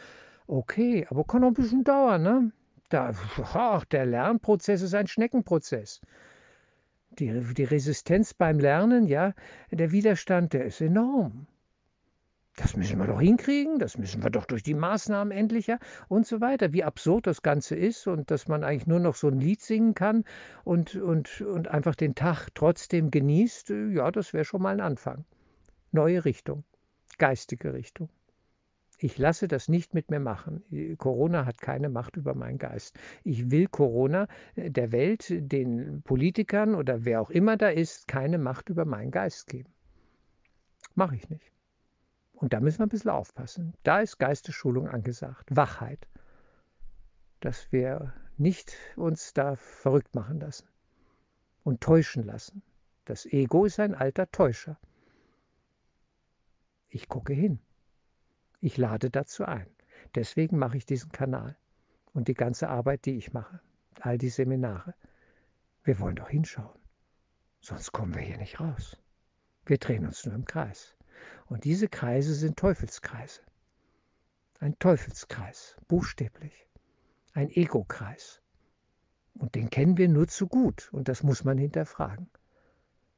Okay, 0.47 1.07
aber 1.09 1.25
kann 1.25 1.41
noch 1.41 1.49
ein 1.49 1.55
bisschen 1.55 1.85
dauern, 1.85 2.23
ne? 2.23 2.53
Da, 2.91 3.15
ach, 3.55 3.85
der 3.87 4.05
Lernprozess 4.05 4.83
ist 4.83 4.95
ein 4.95 5.07
Schneckenprozess. 5.07 6.03
Die, 7.19 7.55
die 7.55 7.65
Resistenz 7.65 8.35
beim 8.35 8.59
Lernen, 8.59 9.07
ja, 9.07 9.35
der 9.71 9.93
Widerstand, 9.93 10.53
der 10.53 10.65
ist 10.65 10.81
enorm. 10.81 11.47
Das 12.57 12.77
müssen 12.77 12.99
wir 12.99 13.07
doch 13.07 13.21
hinkriegen, 13.21 13.81
das 13.81 13.99
müssen 13.99 14.23
wir 14.23 14.31
doch 14.31 14.45
durch 14.45 14.63
die 14.63 14.75
Maßnahmen 14.75 15.33
endlich, 15.37 15.67
ja, 15.67 15.79
und 16.09 16.27
so 16.27 16.41
weiter. 16.41 16.73
Wie 16.73 16.85
absurd 16.85 17.27
das 17.27 17.43
Ganze 17.43 17.75
ist 17.75 18.07
und 18.07 18.31
dass 18.31 18.47
man 18.47 18.63
eigentlich 18.63 18.87
nur 18.87 19.01
noch 19.01 19.17
so 19.17 19.29
ein 19.29 19.41
Lied 19.41 19.61
singen 19.61 19.95
kann 19.95 20.25
und, 20.63 20.95
und, 20.95 21.41
und 21.41 21.69
einfach 21.69 21.97
den 21.97 22.15
Tag 22.15 22.49
trotzdem 22.55 23.11
genießt, 23.11 23.71
ja, 23.93 24.11
das 24.13 24.33
wäre 24.33 24.45
schon 24.45 24.63
mal 24.63 24.75
ein 24.75 24.81
Anfang. 24.81 25.25
Neue 25.91 26.25
Richtung, 26.25 26.65
geistige 27.19 27.75
Richtung. 27.75 28.09
Ich 29.05 29.19
lasse 29.19 29.49
das 29.49 29.69
nicht 29.69 29.93
mit 29.93 30.11
mir 30.11 30.19
machen. 30.19 30.65
Corona 30.97 31.45
hat 31.45 31.61
keine 31.61 31.91
Macht 31.91 32.17
über 32.17 32.35
meinen 32.35 32.57
Geist. 32.57 32.99
Ich 33.23 33.51
will 33.51 33.67
Corona 33.67 34.29
äh, 34.57 34.71
der 34.71 34.93
Welt, 34.93 35.27
den 35.29 36.01
Politikern 36.01 36.75
oder 36.75 37.05
wer 37.05 37.21
auch 37.21 37.29
immer 37.29 37.59
da 37.59 37.69
ist, 37.69 38.09
keine 38.09 38.39
Macht 38.39 38.71
über 38.71 38.87
meinen 38.87 39.11
Geist 39.11 39.47
geben. 39.49 39.71
Mache 40.95 41.17
ich 41.17 41.29
nicht. 41.29 41.53
Und 42.33 42.55
da 42.55 42.61
müssen 42.61 42.79
wir 42.79 42.87
ein 42.87 42.89
bisschen 42.89 43.11
aufpassen. 43.11 43.75
Da 43.83 44.01
ist 44.01 44.17
Geistesschulung 44.17 44.89
angesagt. 44.89 45.55
Wachheit. 45.55 46.09
Dass 47.41 47.71
wir 47.73 48.15
nicht 48.39 48.75
uns 48.97 49.35
da 49.35 49.57
verrückt 49.57 50.15
machen 50.15 50.41
lassen 50.41 50.67
und 51.63 51.83
täuschen 51.83 52.25
lassen. 52.25 52.63
Das 53.05 53.27
Ego 53.27 53.67
ist 53.67 53.79
ein 53.81 53.95
alter 53.95 54.31
Täuscher. 54.31 54.79
Ich 56.89 57.07
gucke 57.11 57.35
hin. 57.35 57.59
Ich 58.65 58.79
lade 58.79 59.11
dazu 59.11 59.45
ein. 59.45 59.67
Deswegen 60.15 60.57
mache 60.57 60.79
ich 60.79 60.87
diesen 60.87 61.13
Kanal 61.13 61.55
und 62.15 62.29
die 62.29 62.35
ganze 62.35 62.71
Arbeit, 62.71 63.05
die 63.05 63.19
ich 63.19 63.35
mache, 63.35 63.61
all 64.01 64.17
die 64.17 64.31
Seminare. 64.31 64.95
Wir 65.83 66.01
wollen 66.01 66.17
doch 66.17 66.31
hinschauen. 66.31 66.81
Sonst 67.61 67.93
kommen 67.93 68.15
wir 68.15 68.23
hier 68.23 68.39
nicht 68.39 68.61
raus. 68.61 68.97
Wir 69.67 69.77
drehen 69.77 70.07
uns 70.07 70.25
nur 70.25 70.35
im 70.35 70.47
Kreis. 70.47 70.97
Und 71.45 71.65
diese 71.65 71.89
Kreise 71.89 72.33
sind 72.33 72.59
Teufelskreise. 72.59 73.43
Ein 74.61 74.79
Teufelskreis, 74.79 75.77
buchstäblich. 75.87 76.67
Ein 77.35 77.51
Ego-Kreis. 77.51 78.41
Und 79.35 79.57
den 79.57 79.69
kennen 79.69 79.99
wir 79.99 80.09
nur 80.09 80.27
zu 80.27 80.47
gut 80.47 80.89
und 80.91 81.09
das 81.09 81.23
muss 81.23 81.45
man 81.45 81.59
hinterfragen, 81.59 82.31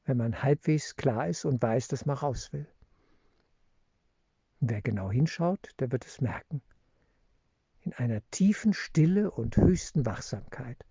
wenn 0.07 0.17
man 0.17 0.43
halbwegs 0.43 0.97
klar 0.97 1.29
ist 1.29 1.45
und 1.45 1.63
weiß, 1.63 1.87
dass 1.87 2.05
man 2.05 2.17
raus 2.17 2.53
will. 2.53 2.67
Wer 4.61 4.81
genau 4.81 5.11
hinschaut, 5.11 5.75
der 5.81 5.93
wird 5.93 6.07
es 6.07 6.21
merken. 6.21 6.63
In 7.81 7.93
einer 7.93 8.23
tiefen 8.31 8.73
Stille 8.73 9.31
und 9.31 9.57
höchsten 9.57 10.07
Wachsamkeit 10.07 10.85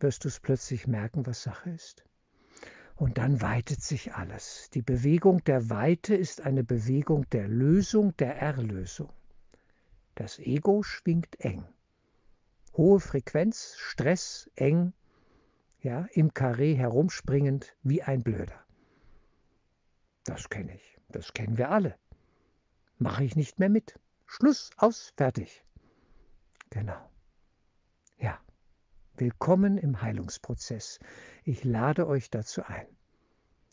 wirst 0.00 0.24
du 0.24 0.28
es 0.28 0.40
plötzlich 0.40 0.86
merken, 0.86 1.24
was 1.24 1.42
Sache 1.42 1.70
ist. 1.70 2.04
Und 2.96 3.16
dann 3.16 3.40
weitet 3.40 3.80
sich 3.80 4.14
alles. 4.14 4.70
Die 4.74 4.82
Bewegung 4.82 5.42
der 5.44 5.70
Weite 5.70 6.16
ist 6.16 6.40
eine 6.40 6.64
Bewegung 6.64 7.28
der 7.30 7.46
Lösung, 7.48 8.16
der 8.16 8.36
Erlösung. 8.36 9.10
Das 10.16 10.38
Ego 10.38 10.82
schwingt 10.82 11.40
eng. 11.40 11.64
Hohe 12.76 13.00
Frequenz, 13.00 13.76
Stress, 13.78 14.50
eng, 14.56 14.92
ja, 15.80 16.06
im 16.12 16.34
Karree 16.34 16.74
herumspringend 16.74 17.74
wie 17.82 18.02
ein 18.02 18.22
Blöder. 18.22 18.60
Das 20.24 20.50
kenne 20.50 20.74
ich, 20.74 20.98
das 21.08 21.32
kennen 21.32 21.56
wir 21.56 21.70
alle 21.70 21.96
mache 23.00 23.24
ich 23.24 23.34
nicht 23.34 23.58
mehr 23.58 23.70
mit. 23.70 23.98
Schluss, 24.26 24.70
aus, 24.76 25.12
fertig. 25.16 25.64
Genau. 26.68 27.10
Ja. 28.18 28.38
Willkommen 29.16 29.78
im 29.78 30.02
Heilungsprozess. 30.02 31.00
Ich 31.44 31.64
lade 31.64 32.06
euch 32.06 32.30
dazu 32.30 32.62
ein. 32.62 32.86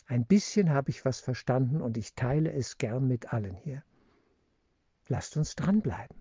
Ein 0.07 0.25
bisschen 0.25 0.69
habe 0.69 0.89
ich 0.89 1.03
was 1.03 1.19
verstanden 1.19 1.81
und 1.81 1.97
ich 1.97 2.15
teile 2.15 2.51
es 2.53 2.77
gern 2.77 3.07
mit 3.07 3.33
allen 3.33 3.55
hier. 3.55 3.83
Lasst 5.09 5.35
uns 5.35 5.55
dranbleiben 5.55 6.17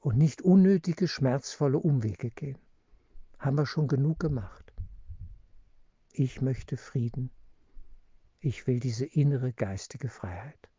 und 0.00 0.16
nicht 0.16 0.42
unnötige, 0.42 1.06
schmerzvolle 1.06 1.78
Umwege 1.78 2.30
gehen. 2.30 2.58
Haben 3.38 3.58
wir 3.58 3.66
schon 3.66 3.88
genug 3.88 4.18
gemacht. 4.18 4.72
Ich 6.12 6.40
möchte 6.40 6.78
Frieden. 6.78 7.30
Ich 8.40 8.66
will 8.66 8.80
diese 8.80 9.04
innere 9.04 9.52
geistige 9.52 10.08
Freiheit. 10.08 10.71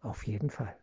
Auf 0.00 0.26
jeden 0.26 0.50
Fall. 0.50 0.76